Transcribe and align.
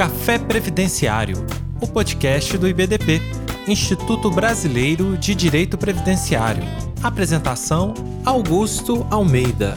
Café 0.00 0.38
Previdenciário, 0.38 1.44
o 1.78 1.86
podcast 1.86 2.56
do 2.56 2.66
IBDP, 2.66 3.20
Instituto 3.68 4.30
Brasileiro 4.30 5.14
de 5.18 5.34
Direito 5.34 5.76
Previdenciário. 5.76 6.62
Apresentação: 7.02 7.92
Augusto 8.24 9.06
Almeida. 9.10 9.76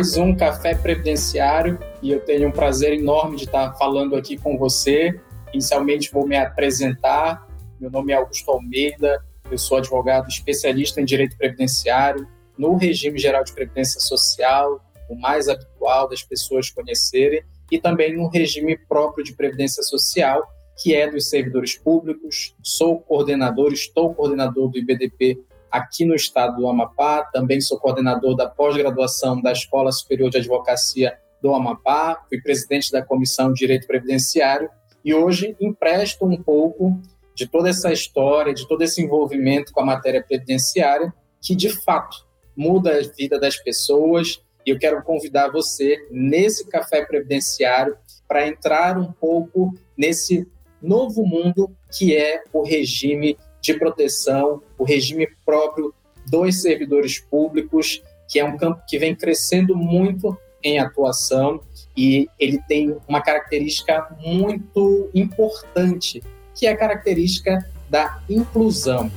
mais 0.00 0.16
um 0.16 0.34
Café 0.34 0.74
Previdenciário 0.74 1.78
e 2.02 2.10
eu 2.10 2.20
tenho 2.20 2.48
um 2.48 2.52
prazer 2.52 2.92
enorme 2.92 3.36
de 3.36 3.44
estar 3.44 3.72
falando 3.74 4.14
aqui 4.14 4.38
com 4.38 4.56
você. 4.56 5.20
Inicialmente 5.52 6.12
vou 6.12 6.26
me 6.26 6.36
apresentar. 6.36 7.46
Meu 7.80 7.90
nome 7.90 8.12
é 8.12 8.16
Augusto 8.16 8.50
Almeida, 8.50 9.24
eu 9.50 9.58
sou 9.58 9.78
advogado 9.78 10.28
especialista 10.28 11.00
em 11.00 11.04
direito 11.04 11.36
previdenciário 11.36 12.28
no 12.56 12.76
regime 12.76 13.18
geral 13.18 13.42
de 13.42 13.52
previdência 13.52 14.00
social, 14.00 14.80
o 15.08 15.16
mais 15.16 15.48
habitual 15.48 16.08
das 16.08 16.22
pessoas 16.22 16.70
conhecerem, 16.70 17.42
e 17.70 17.78
também 17.78 18.16
no 18.16 18.28
regime 18.28 18.76
próprio 18.76 19.24
de 19.24 19.32
previdência 19.32 19.82
social, 19.82 20.46
que 20.80 20.94
é 20.94 21.10
dos 21.10 21.28
servidores 21.28 21.76
públicos. 21.76 22.54
Sou 22.62 23.00
coordenador, 23.00 23.72
estou 23.72 24.14
coordenador 24.14 24.68
do 24.68 24.78
IBDP 24.78 25.42
aqui 25.70 26.04
no 26.04 26.14
estado 26.14 26.56
do 26.56 26.68
Amapá, 26.68 27.24
também 27.32 27.60
sou 27.60 27.78
coordenador 27.78 28.36
da 28.36 28.48
pós-graduação 28.48 29.40
da 29.40 29.52
Escola 29.52 29.90
Superior 29.90 30.30
de 30.30 30.38
Advocacia 30.38 31.16
do 31.40 31.54
Amapá, 31.54 32.22
fui 32.28 32.40
presidente 32.40 32.92
da 32.92 33.02
Comissão 33.02 33.52
de 33.52 33.60
Direito 33.60 33.86
Previdenciário 33.86 34.68
e 35.04 35.14
hoje 35.14 35.56
empresto 35.60 36.24
um 36.24 36.40
pouco 36.42 37.00
de 37.34 37.46
toda 37.46 37.70
essa 37.70 37.92
história, 37.92 38.52
de 38.52 38.66
todo 38.68 38.82
esse 38.82 39.02
envolvimento 39.02 39.72
com 39.72 39.80
a 39.80 39.86
matéria 39.86 40.22
previdenciária, 40.22 41.12
que 41.40 41.54
de 41.54 41.70
fato 41.70 42.26
muda 42.56 42.98
a 42.98 43.02
vida 43.02 43.38
das 43.38 43.56
pessoas. 43.56 44.42
E 44.66 44.70
eu 44.70 44.78
quero 44.78 45.02
convidar 45.02 45.48
você 45.48 45.96
nesse 46.10 46.68
café 46.68 47.04
previdenciário 47.04 47.96
para 48.28 48.46
entrar 48.46 48.98
um 48.98 49.10
pouco 49.10 49.72
nesse 49.96 50.46
novo 50.82 51.24
mundo 51.24 51.74
que 51.90 52.14
é 52.14 52.42
o 52.52 52.62
regime 52.62 53.38
de 53.60 53.74
proteção, 53.74 54.62
o 54.78 54.84
regime 54.84 55.28
próprio 55.44 55.94
dos 56.26 56.62
servidores 56.62 57.18
públicos, 57.18 58.02
que 58.28 58.38
é 58.38 58.44
um 58.44 58.56
campo 58.56 58.82
que 58.86 58.98
vem 58.98 59.14
crescendo 59.14 59.74
muito 59.74 60.36
em 60.62 60.78
atuação 60.78 61.60
e 62.00 62.30
ele 62.38 62.58
tem 62.66 62.96
uma 63.06 63.20
característica 63.20 64.08
muito 64.24 65.10
importante, 65.14 66.22
que 66.54 66.66
é 66.66 66.70
a 66.70 66.76
característica 66.76 67.62
da 67.90 68.22
inclusão. 68.26 69.12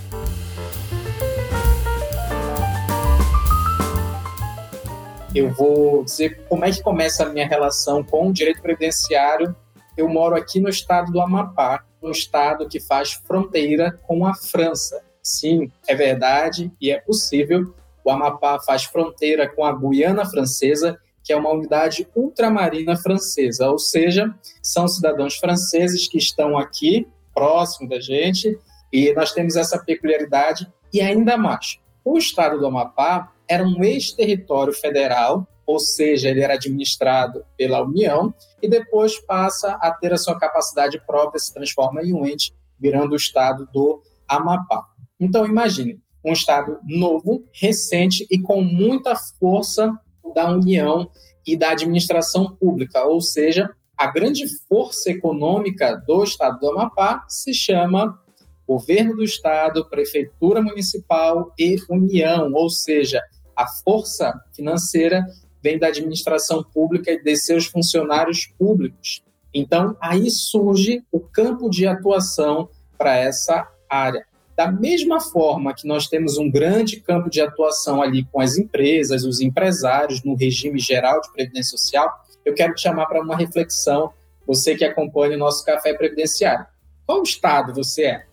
Eu 5.33 5.49
vou 5.53 6.03
dizer 6.03 6.43
como 6.49 6.65
é 6.65 6.71
que 6.71 6.83
começa 6.83 7.23
a 7.23 7.29
minha 7.29 7.47
relação 7.47 8.03
com 8.03 8.27
o 8.27 8.33
direito 8.33 8.61
previdenciário. 8.61 9.55
Eu 9.95 10.09
moro 10.09 10.35
aqui 10.35 10.59
no 10.59 10.67
estado 10.67 11.09
do 11.09 11.21
Amapá, 11.21 11.85
um 12.01 12.11
estado 12.11 12.67
que 12.67 12.81
faz 12.81 13.13
fronteira 13.13 13.97
com 14.05 14.25
a 14.25 14.33
França. 14.33 15.01
Sim, 15.21 15.71
é 15.87 15.95
verdade 15.95 16.69
e 16.81 16.91
é 16.91 16.99
possível. 16.99 17.73
O 18.03 18.11
Amapá 18.11 18.59
faz 18.59 18.83
fronteira 18.83 19.47
com 19.47 19.63
a 19.63 19.71
Guiana 19.71 20.25
Francesa, 20.25 20.99
que 21.23 21.31
é 21.31 21.38
uma 21.38 21.52
unidade 21.52 22.07
ultramarina 22.16 22.97
francesa, 22.97 23.69
ou 23.69 23.79
seja, 23.79 24.33
são 24.61 24.88
cidadãos 24.88 25.35
franceses 25.35 26.07
que 26.07 26.17
estão 26.17 26.57
aqui, 26.57 27.07
próximo 27.33 27.88
da 27.88 27.99
gente, 27.99 28.57
e 28.91 29.13
nós 29.13 29.31
temos 29.31 29.55
essa 29.55 29.79
peculiaridade 29.79 30.72
e 30.94 31.01
ainda 31.01 31.38
mais. 31.38 31.79
O 32.03 32.17
estado 32.17 32.59
do 32.59 32.67
Amapá 32.67 33.31
era 33.47 33.63
um 33.63 33.84
ex-território 33.84 34.73
federal 34.73 35.47
ou 35.66 35.79
seja, 35.79 36.29
ele 36.29 36.41
era 36.41 36.53
administrado 36.56 37.45
pela 37.57 37.81
União 37.81 38.34
e 38.61 38.67
depois 38.67 39.19
passa 39.19 39.72
a 39.81 39.91
ter 39.91 40.13
a 40.13 40.17
sua 40.17 40.38
capacidade 40.38 41.01
própria, 41.05 41.40
se 41.40 41.53
transforma 41.53 42.01
em 42.03 42.13
um 42.13 42.25
ente, 42.25 42.53
virando 42.79 43.13
o 43.13 43.17
estado 43.17 43.67
do 43.72 44.01
Amapá. 44.28 44.85
Então, 45.19 45.45
imagine, 45.45 46.01
um 46.23 46.34
estado 46.34 46.79
novo, 46.84 47.45
recente 47.53 48.25
e 48.29 48.40
com 48.40 48.61
muita 48.61 49.16
força 49.40 49.94
da 50.34 50.51
União 50.51 51.09
e 51.45 51.57
da 51.57 51.72
administração 51.72 52.56
pública, 52.56 53.03
ou 53.06 53.19
seja, 53.22 53.69
a 53.97 54.07
grande 54.07 54.45
força 54.67 55.11
econômica 55.11 55.95
do 56.07 56.23
estado 56.23 56.59
do 56.59 56.69
Amapá 56.72 57.25
se 57.28 57.53
chama 57.53 58.19
governo 58.67 59.16
do 59.16 59.23
estado, 59.23 59.88
prefeitura 59.89 60.61
municipal 60.61 61.53
e 61.59 61.78
União, 61.89 62.51
ou 62.53 62.69
seja, 62.69 63.22
a 63.56 63.67
força 63.67 64.34
financeira 64.56 65.25
vem 65.61 65.78
da 65.78 65.88
administração 65.88 66.63
pública 66.63 67.11
e 67.11 67.22
de 67.22 67.35
seus 67.35 67.66
funcionários 67.66 68.47
públicos. 68.57 69.23
Então, 69.53 69.95
aí 70.01 70.29
surge 70.31 71.03
o 71.11 71.19
campo 71.19 71.69
de 71.69 71.85
atuação 71.85 72.69
para 72.97 73.16
essa 73.16 73.69
área. 73.90 74.25
Da 74.56 74.72
mesma 74.72 75.19
forma 75.19 75.74
que 75.74 75.88
nós 75.88 76.08
temos 76.08 76.38
um 76.38 76.50
grande 76.50 77.00
campo 77.00 77.30
de 77.30 77.41
atuação 77.41 78.02
ali 78.02 78.24
com 78.25 78.40
as 78.40 78.58
empresas, 78.58 79.24
os 79.24 79.41
empresários, 79.41 80.24
no 80.24 80.36
regime 80.36 80.80
geral 80.80 81.19
de 81.22 81.31
previdência 81.31 81.72
social, 81.72 82.12
eu 82.46 82.53
quero 82.53 82.75
te 82.75 82.81
chamar 82.81 83.08
para 83.08 83.22
uma 83.22 83.36
reflexão, 83.36 84.12
você 84.46 84.75
que 84.75 84.86
acompanha 84.86 85.36
o 85.36 85.40
nosso 85.40 85.66
café 85.66 85.94
previdenciário. 85.94 86.66
Qual 87.06 87.24
estado 87.24 87.74
você 87.74 88.03
é? 88.03 88.25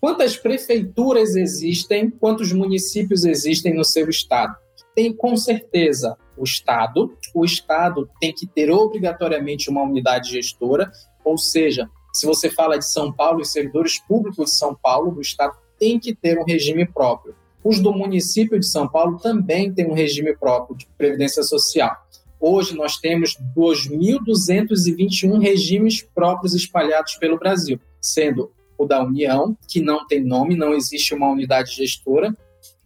Quantas 0.00 0.36
prefeituras 0.36 1.36
existem? 1.36 2.10
Quantos 2.10 2.52
municípios 2.52 3.24
existem 3.24 3.74
no 3.74 3.84
seu 3.84 4.08
estado? 4.08 4.54
Tem 4.94 5.12
com 5.12 5.36
certeza 5.36 6.16
o 6.36 6.44
Estado. 6.44 7.16
O 7.34 7.44
Estado 7.44 8.08
tem 8.20 8.32
que 8.32 8.46
ter 8.46 8.70
obrigatoriamente 8.70 9.70
uma 9.70 9.82
unidade 9.82 10.30
gestora, 10.30 10.90
ou 11.24 11.36
seja, 11.36 11.88
se 12.12 12.26
você 12.26 12.48
fala 12.48 12.78
de 12.78 12.88
São 12.88 13.12
Paulo 13.12 13.40
e 13.40 13.44
servidores 13.44 13.98
públicos 13.98 14.50
de 14.50 14.56
São 14.56 14.74
Paulo, 14.74 15.14
o 15.16 15.20
Estado 15.20 15.56
tem 15.78 15.98
que 15.98 16.14
ter 16.14 16.38
um 16.38 16.44
regime 16.44 16.86
próprio. 16.86 17.34
Os 17.62 17.80
do 17.80 17.92
município 17.92 18.60
de 18.60 18.66
São 18.66 18.86
Paulo 18.88 19.18
também 19.18 19.72
têm 19.72 19.86
um 19.86 19.94
regime 19.94 20.36
próprio 20.36 20.76
de 20.76 20.86
previdência 20.96 21.42
social. 21.42 21.94
Hoje 22.38 22.76
nós 22.76 22.98
temos 22.98 23.36
2.221 23.56 25.40
regimes 25.40 26.02
próprios 26.14 26.54
espalhados 26.54 27.16
pelo 27.16 27.38
Brasil, 27.38 27.80
sendo 28.00 28.52
o 28.78 28.84
da 28.84 29.02
União, 29.02 29.56
que 29.66 29.80
não 29.80 30.06
tem 30.06 30.22
nome, 30.22 30.54
não 30.54 30.74
existe 30.74 31.14
uma 31.14 31.30
unidade 31.30 31.74
gestora, 31.74 32.36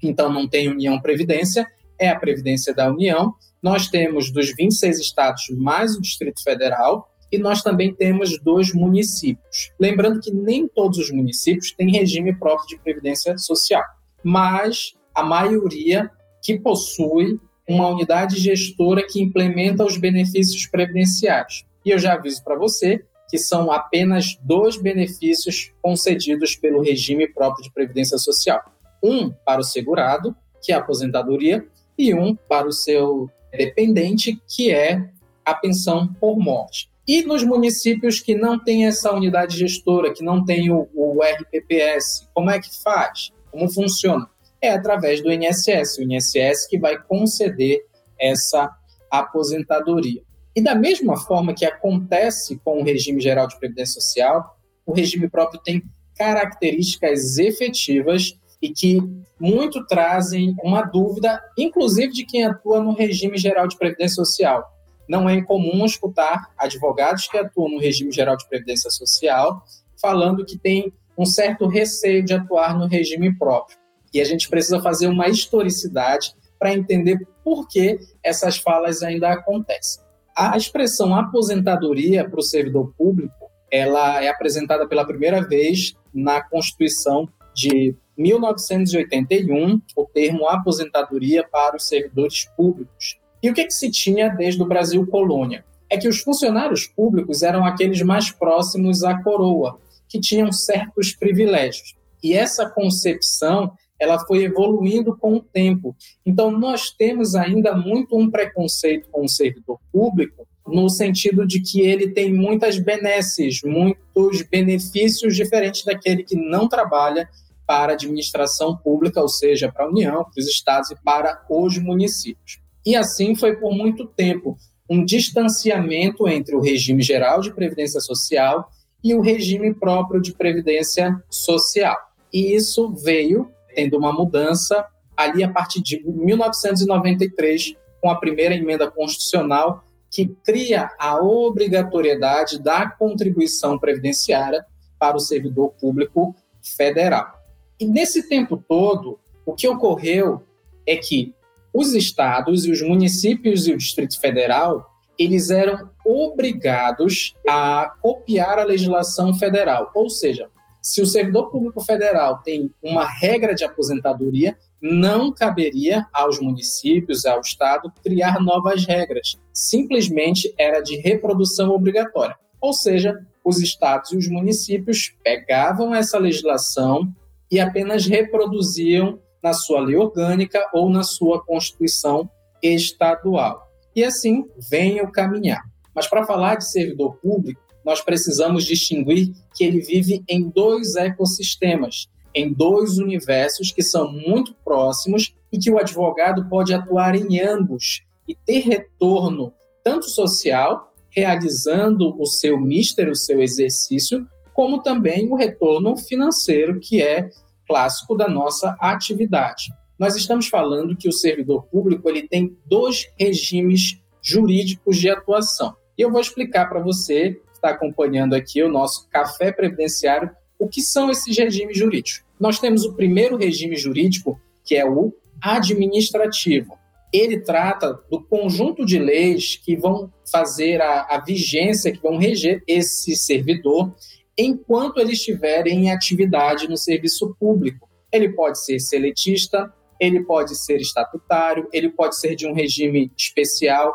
então 0.03 0.33
não 0.33 0.49
tem 0.49 0.69
União 0.69 1.01
Previdência, 1.01 1.67
é 1.99 2.09
a 2.09 2.19
Previdência 2.19 2.73
da 2.73 2.91
União. 2.91 3.35
Nós 3.63 3.89
temos 3.89 4.31
dos 4.31 4.55
26 4.55 4.99
estados 4.99 5.51
mais 5.51 5.95
o 5.97 6.01
Distrito 6.01 6.43
Federal 6.43 7.11
e 7.31 7.39
nós 7.39 7.63
também 7.63 7.95
temos 7.95 8.39
dois 8.41 8.73
municípios. 8.73 9.73
Lembrando 9.79 10.21
que 10.21 10.33
nem 10.33 10.67
todos 10.67 10.99
os 10.99 11.11
municípios 11.11 11.73
têm 11.73 11.93
regime 11.93 12.37
próprio 12.37 12.69
de 12.69 12.79
previdência 12.83 13.37
social, 13.39 13.83
mas 14.23 14.95
a 15.15 15.23
maioria 15.23 16.11
que 16.43 16.59
possui 16.59 17.39
uma 17.69 17.89
unidade 17.89 18.37
gestora 18.37 19.07
que 19.07 19.21
implementa 19.21 19.85
os 19.85 19.97
benefícios 19.97 20.67
previdenciários. 20.67 21.65
E 21.85 21.91
eu 21.91 21.99
já 21.99 22.15
aviso 22.15 22.43
para 22.43 22.57
você 22.57 23.05
que 23.29 23.39
são 23.39 23.71
apenas 23.71 24.37
dois 24.43 24.77
benefícios 24.77 25.73
concedidos 25.81 26.57
pelo 26.57 26.83
regime 26.83 27.29
próprio 27.33 27.63
de 27.63 27.73
previdência 27.73 28.19
social. 28.19 28.61
Um 29.03 29.31
para 29.31 29.61
o 29.61 29.65
segurado, 29.65 30.35
que 30.61 30.73
é 30.73 30.75
a 30.75 30.79
aposentadoria, 30.79 31.65
e 31.97 32.13
um 32.13 32.35
para 32.35 32.67
o 32.67 32.73
seu 32.73 33.31
dependente, 33.53 34.41
que 34.49 34.73
é 34.73 35.09
a 35.45 35.55
pensão 35.55 36.13
por 36.15 36.39
morte. 36.39 36.91
E 37.07 37.23
nos 37.23 37.43
municípios 37.43 38.21
que 38.21 38.35
não 38.35 38.63
têm 38.63 38.87
essa 38.87 39.13
unidade 39.13 39.59
gestora, 39.59 40.13
que 40.13 40.23
não 40.23 40.45
tem 40.45 40.71
o, 40.71 40.89
o 40.95 41.21
RPPS, 41.23 42.29
como 42.35 42.51
é 42.51 42.61
que 42.61 42.83
faz? 42.83 43.33
Como 43.51 43.71
funciona? 43.71 44.29
É 44.61 44.71
através 44.71 45.23
do 45.23 45.33
INSS, 45.33 45.99
o 45.99 46.03
INSS 46.03 46.69
que 46.69 46.79
vai 46.79 47.03
conceder 47.03 47.81
essa 48.19 48.71
aposentadoria. 49.11 50.23
E 50.55 50.63
da 50.63 50.75
mesma 50.75 51.17
forma 51.17 51.55
que 51.55 51.65
acontece 51.65 52.61
com 52.63 52.81
o 52.81 52.85
regime 52.85 53.21
geral 53.21 53.49
de 53.49 53.59
previdência 53.59 54.01
social, 54.01 54.57
o 54.85 54.93
regime 54.93 55.29
próprio 55.29 55.61
tem 55.63 55.83
características 56.17 57.39
efetivas 57.39 58.39
e 58.61 58.69
que 58.69 59.01
muito 59.41 59.87
trazem 59.87 60.55
uma 60.63 60.83
dúvida, 60.83 61.41
inclusive 61.57 62.13
de 62.13 62.27
quem 62.27 62.45
atua 62.45 62.83
no 62.83 62.93
regime 62.93 63.39
geral 63.39 63.67
de 63.67 63.79
previdência 63.79 64.17
social. 64.17 64.63
Não 65.09 65.29
é 65.29 65.35
incomum 65.35 65.85
escutar 65.85 66.51
advogados 66.57 67.29
que 67.29 67.37
atuam 67.37 67.71
no 67.71 67.81
regime 67.81 68.13
geral 68.13 68.37
de 68.37 68.49
previdência 68.49 68.91
social 68.91 69.65
falando 70.01 70.45
que 70.45 70.59
tem 70.59 70.93
um 71.17 71.27
certo 71.27 71.67
receio 71.67 72.25
de 72.25 72.33
atuar 72.33 72.79
no 72.79 72.87
regime 72.87 73.37
próprio. 73.37 73.77
E 74.13 74.21
a 74.21 74.25
gente 74.25 74.49
precisa 74.49 74.81
fazer 74.81 75.07
uma 75.07 75.29
historicidade 75.29 76.35
para 76.59 76.73
entender 76.73 77.19
por 77.45 77.69
que 77.69 77.99
essas 78.23 78.57
falas 78.57 79.03
ainda 79.03 79.31
acontecem. 79.31 80.03
A 80.37 80.57
expressão 80.57 81.15
aposentadoria 81.15 82.29
para 82.29 82.41
o 82.41 82.43
servidor 82.43 82.93
público, 82.97 83.51
ela 83.71 84.23
é 84.23 84.29
apresentada 84.29 84.89
pela 84.89 85.07
primeira 85.07 85.47
vez 85.47 85.95
na 86.13 86.43
Constituição 86.43 87.29
de 87.55 87.95
1981 88.17 89.81
o 89.97 90.07
termo 90.07 90.49
aposentadoria 90.49 91.47
para 91.47 91.77
os 91.77 91.87
servidores 91.87 92.47
públicos. 92.57 93.20
E 93.43 93.51
o 93.51 93.55
que, 93.55 93.65
que 93.65 93.73
se 93.73 93.91
tinha 93.91 94.29
desde 94.29 94.63
o 94.63 94.67
Brasil 94.67 95.07
colônia? 95.07 95.65
É 95.89 95.97
que 95.97 96.09
os 96.09 96.21
funcionários 96.21 96.87
públicos 96.87 97.43
eram 97.43 97.65
aqueles 97.65 98.03
mais 98.03 98.31
próximos 98.31 99.03
à 99.03 99.21
coroa, 99.23 99.79
que 100.09 100.21
tinham 100.21 100.53
certos 100.53 101.13
privilégios. 101.13 101.95
E 102.23 102.35
essa 102.35 102.69
concepção 102.69 103.73
ela 103.99 104.19
foi 104.19 104.45
evoluindo 104.45 105.15
com 105.17 105.35
o 105.35 105.41
tempo. 105.41 105.95
Então, 106.25 106.51
nós 106.51 106.91
temos 106.91 107.35
ainda 107.35 107.77
muito 107.77 108.17
um 108.17 108.31
preconceito 108.31 109.09
com 109.11 109.25
o 109.25 109.29
servidor 109.29 109.79
público, 109.93 110.49
no 110.67 110.89
sentido 110.89 111.47
de 111.47 111.61
que 111.61 111.83
ele 111.83 112.09
tem 112.09 112.33
muitas 112.33 112.79
benesses, 112.79 113.61
muitos 113.63 114.43
benefícios 114.43 115.37
diferentes 115.37 115.85
daquele 115.85 116.23
que 116.23 116.37
não 116.37 116.67
trabalha 116.69 117.29
para 117.67 117.93
a 117.93 117.95
administração 117.95 118.77
pública, 118.77 119.21
ou 119.21 119.29
seja, 119.29 119.71
para 119.71 119.85
a 119.85 119.89
União, 119.89 120.25
para 120.25 120.41
os 120.41 120.49
estados 120.49 120.91
e 120.91 120.97
para 121.05 121.45
os 121.49 121.77
municípios. 121.79 122.60
E 122.85 122.97
assim 122.97 123.35
foi 123.35 123.57
por 123.57 123.75
muito 123.75 124.07
tempo 124.07 124.57
um 124.89 125.05
distanciamento 125.05 126.27
entre 126.29 126.57
o 126.57 126.61
regime 126.61 127.03
geral 127.03 127.41
de 127.41 127.53
previdência 127.53 128.01
social 128.01 128.71
e 129.03 129.15
o 129.15 129.21
regime 129.21 129.73
próprio 129.73 130.21
de 130.21 130.33
previdência 130.33 131.23
social. 131.31 131.97
E 132.33 132.55
isso 132.55 132.93
veio 132.93 133.51
tendo 133.75 133.97
uma 133.97 134.13
mudança 134.13 134.85
ali 135.17 135.45
a 135.45 135.51
partir 135.51 135.83
de 135.83 136.03
1993, 136.05 137.75
com 138.01 138.11
a 138.11 138.19
primeira 138.19 138.55
emenda 138.55 138.91
constitucional 138.91 139.85
que 140.11 140.27
cria 140.45 140.91
a 140.99 141.23
obrigatoriedade 141.23 142.61
da 142.61 142.91
contribuição 142.91 143.79
previdenciária 143.79 144.65
para 144.99 145.17
o 145.17 145.21
servidor 145.21 145.71
público 145.81 146.35
federal. 146.61 147.41
E 147.79 147.87
nesse 147.87 148.29
tempo 148.29 148.57
todo, 148.57 149.21
o 149.47 149.55
que 149.55 149.69
ocorreu 149.69 150.43
é 150.87 150.97
que 150.97 151.33
os 151.73 151.95
estados 151.95 152.65
e 152.65 152.71
os 152.71 152.83
municípios 152.83 153.67
e 153.67 153.73
o 153.73 153.79
Distrito 153.79 154.21
Federal, 154.21 154.87
eles 155.19 155.51
eram 155.51 155.91
obrigados 156.05 157.35
a 157.49 157.93
copiar 158.01 158.59
a 158.59 158.65
legislação 158.65 159.35
federal. 159.35 159.91
Ou 159.95 160.09
seja, 160.09 160.49
se 160.83 161.03
o 161.03 161.07
servidor 161.07 161.51
público 161.51 161.81
federal 161.81 162.39
tem 162.43 162.73
uma 162.83 163.07
regra 163.07 163.55
de 163.55 163.65
aposentadoria, 163.65 164.57
não 164.81 165.33
caberia 165.33 166.07
aos 166.13 166.41
municípios, 166.41 167.27
ao 167.27 167.41
Estado, 167.41 167.93
criar 168.03 168.41
novas 168.41 168.87
regras. 168.87 169.39
Simplesmente 169.53 170.55
era 170.59 170.81
de 170.81 170.97
reprodução 170.97 171.71
obrigatória. 171.71 172.37
Ou 172.61 172.73
seja, 172.73 173.15
os 173.45 173.61
estados 173.61 174.13
e 174.13 174.17
os 174.17 174.27
municípios 174.29 175.15
pegavam 175.23 175.95
essa 175.95 176.19
legislação, 176.19 177.15
e 177.51 177.59
apenas 177.59 178.07
reproduziam 178.07 179.19
na 179.43 179.53
sua 179.53 179.81
lei 179.81 179.97
orgânica 179.97 180.65
ou 180.73 180.89
na 180.91 181.03
sua 181.03 181.45
constituição 181.45 182.29
estadual. 182.63 183.69
E 183.95 184.05
assim 184.05 184.45
vem 184.71 185.01
o 185.01 185.11
caminhar. 185.11 185.63
Mas 185.95 186.07
para 186.07 186.25
falar 186.25 186.57
de 186.57 186.71
servidor 186.71 187.17
público, 187.17 187.61
nós 187.85 188.01
precisamos 188.01 188.65
distinguir 188.65 189.33
que 189.55 189.65
ele 189.65 189.81
vive 189.81 190.23
em 190.29 190.49
dois 190.49 190.95
ecossistemas, 190.97 192.07
em 192.35 192.53
dois 192.53 192.99
universos 192.99 193.73
que 193.73 193.83
são 193.83 194.13
muito 194.13 194.55
próximos 194.65 195.35
e 195.53 195.59
que 195.59 195.71
o 195.71 195.79
advogado 195.79 196.49
pode 196.49 196.73
atuar 196.73 197.15
em 197.15 197.41
ambos 197.41 198.03
e 198.29 198.35
ter 198.35 198.61
retorno 198.61 199.53
tanto 199.83 200.09
social, 200.09 200.93
realizando 201.09 202.15
o 202.21 202.27
seu 202.27 202.61
míster, 202.61 203.11
o 203.11 203.17
seu 203.17 203.43
exercício, 203.43 204.27
como 204.53 204.83
também 204.83 205.29
o 205.29 205.35
retorno 205.35 205.97
financeiro, 205.97 206.79
que 206.79 207.03
é 207.03 207.31
clássico 207.71 208.17
da 208.17 208.29
nossa 208.29 208.77
atividade. 208.81 209.73
Nós 209.97 210.17
estamos 210.17 210.49
falando 210.49 210.97
que 210.97 211.09
o 211.09 211.13
servidor 211.13 211.63
público 211.67 212.09
ele 212.09 212.27
tem 212.27 212.57
dois 212.67 213.07
regimes 213.17 214.01
jurídicos 214.21 214.97
de 214.97 215.09
atuação. 215.09 215.77
E 215.97 216.03
eu 216.03 216.11
vou 216.11 216.21
explicar 216.21 216.69
para 216.69 216.81
você 216.81 217.35
que 217.35 217.55
está 217.55 217.71
acompanhando 217.71 218.35
aqui 218.35 218.61
o 218.61 218.69
nosso 218.69 219.09
café 219.09 219.53
previdenciário 219.53 220.31
o 220.59 220.67
que 220.67 220.83
são 220.83 221.11
esses 221.11 221.37
regimes 221.39 221.79
jurídicos. 221.79 222.25
Nós 222.41 222.59
temos 222.59 222.85
o 222.85 222.95
primeiro 222.95 223.37
regime 223.37 223.77
jurídico, 223.77 224.41
que 224.65 224.75
é 224.75 224.85
o 224.85 225.15
administrativo. 225.41 226.77
Ele 227.13 227.39
trata 227.39 228.01
do 228.11 228.21
conjunto 228.21 228.85
de 228.85 228.99
leis 228.99 229.61
que 229.65 229.77
vão 229.77 230.13
fazer 230.31 230.83
a, 230.83 231.03
a 231.03 231.21
vigência, 231.21 231.93
que 231.93 232.03
vão 232.03 232.19
reger 232.19 232.65
esse 232.67 233.15
servidor 233.15 233.95
enquanto 234.41 234.99
ele 234.99 235.13
estiver 235.13 235.67
em 235.67 235.91
atividade 235.91 236.69
no 236.69 236.77
serviço 236.77 237.35
público. 237.39 237.89
Ele 238.13 238.31
pode 238.31 238.65
ser 238.65 238.81
seletista, 238.81 239.73
ele 240.01 240.25
pode 240.25 240.57
ser 240.57 240.81
estatutário, 240.81 241.69
ele 241.73 241.91
pode 241.91 242.19
ser 242.19 242.35
de 242.35 242.47
um 242.47 242.55
regime 242.55 243.13
especial, 243.17 243.93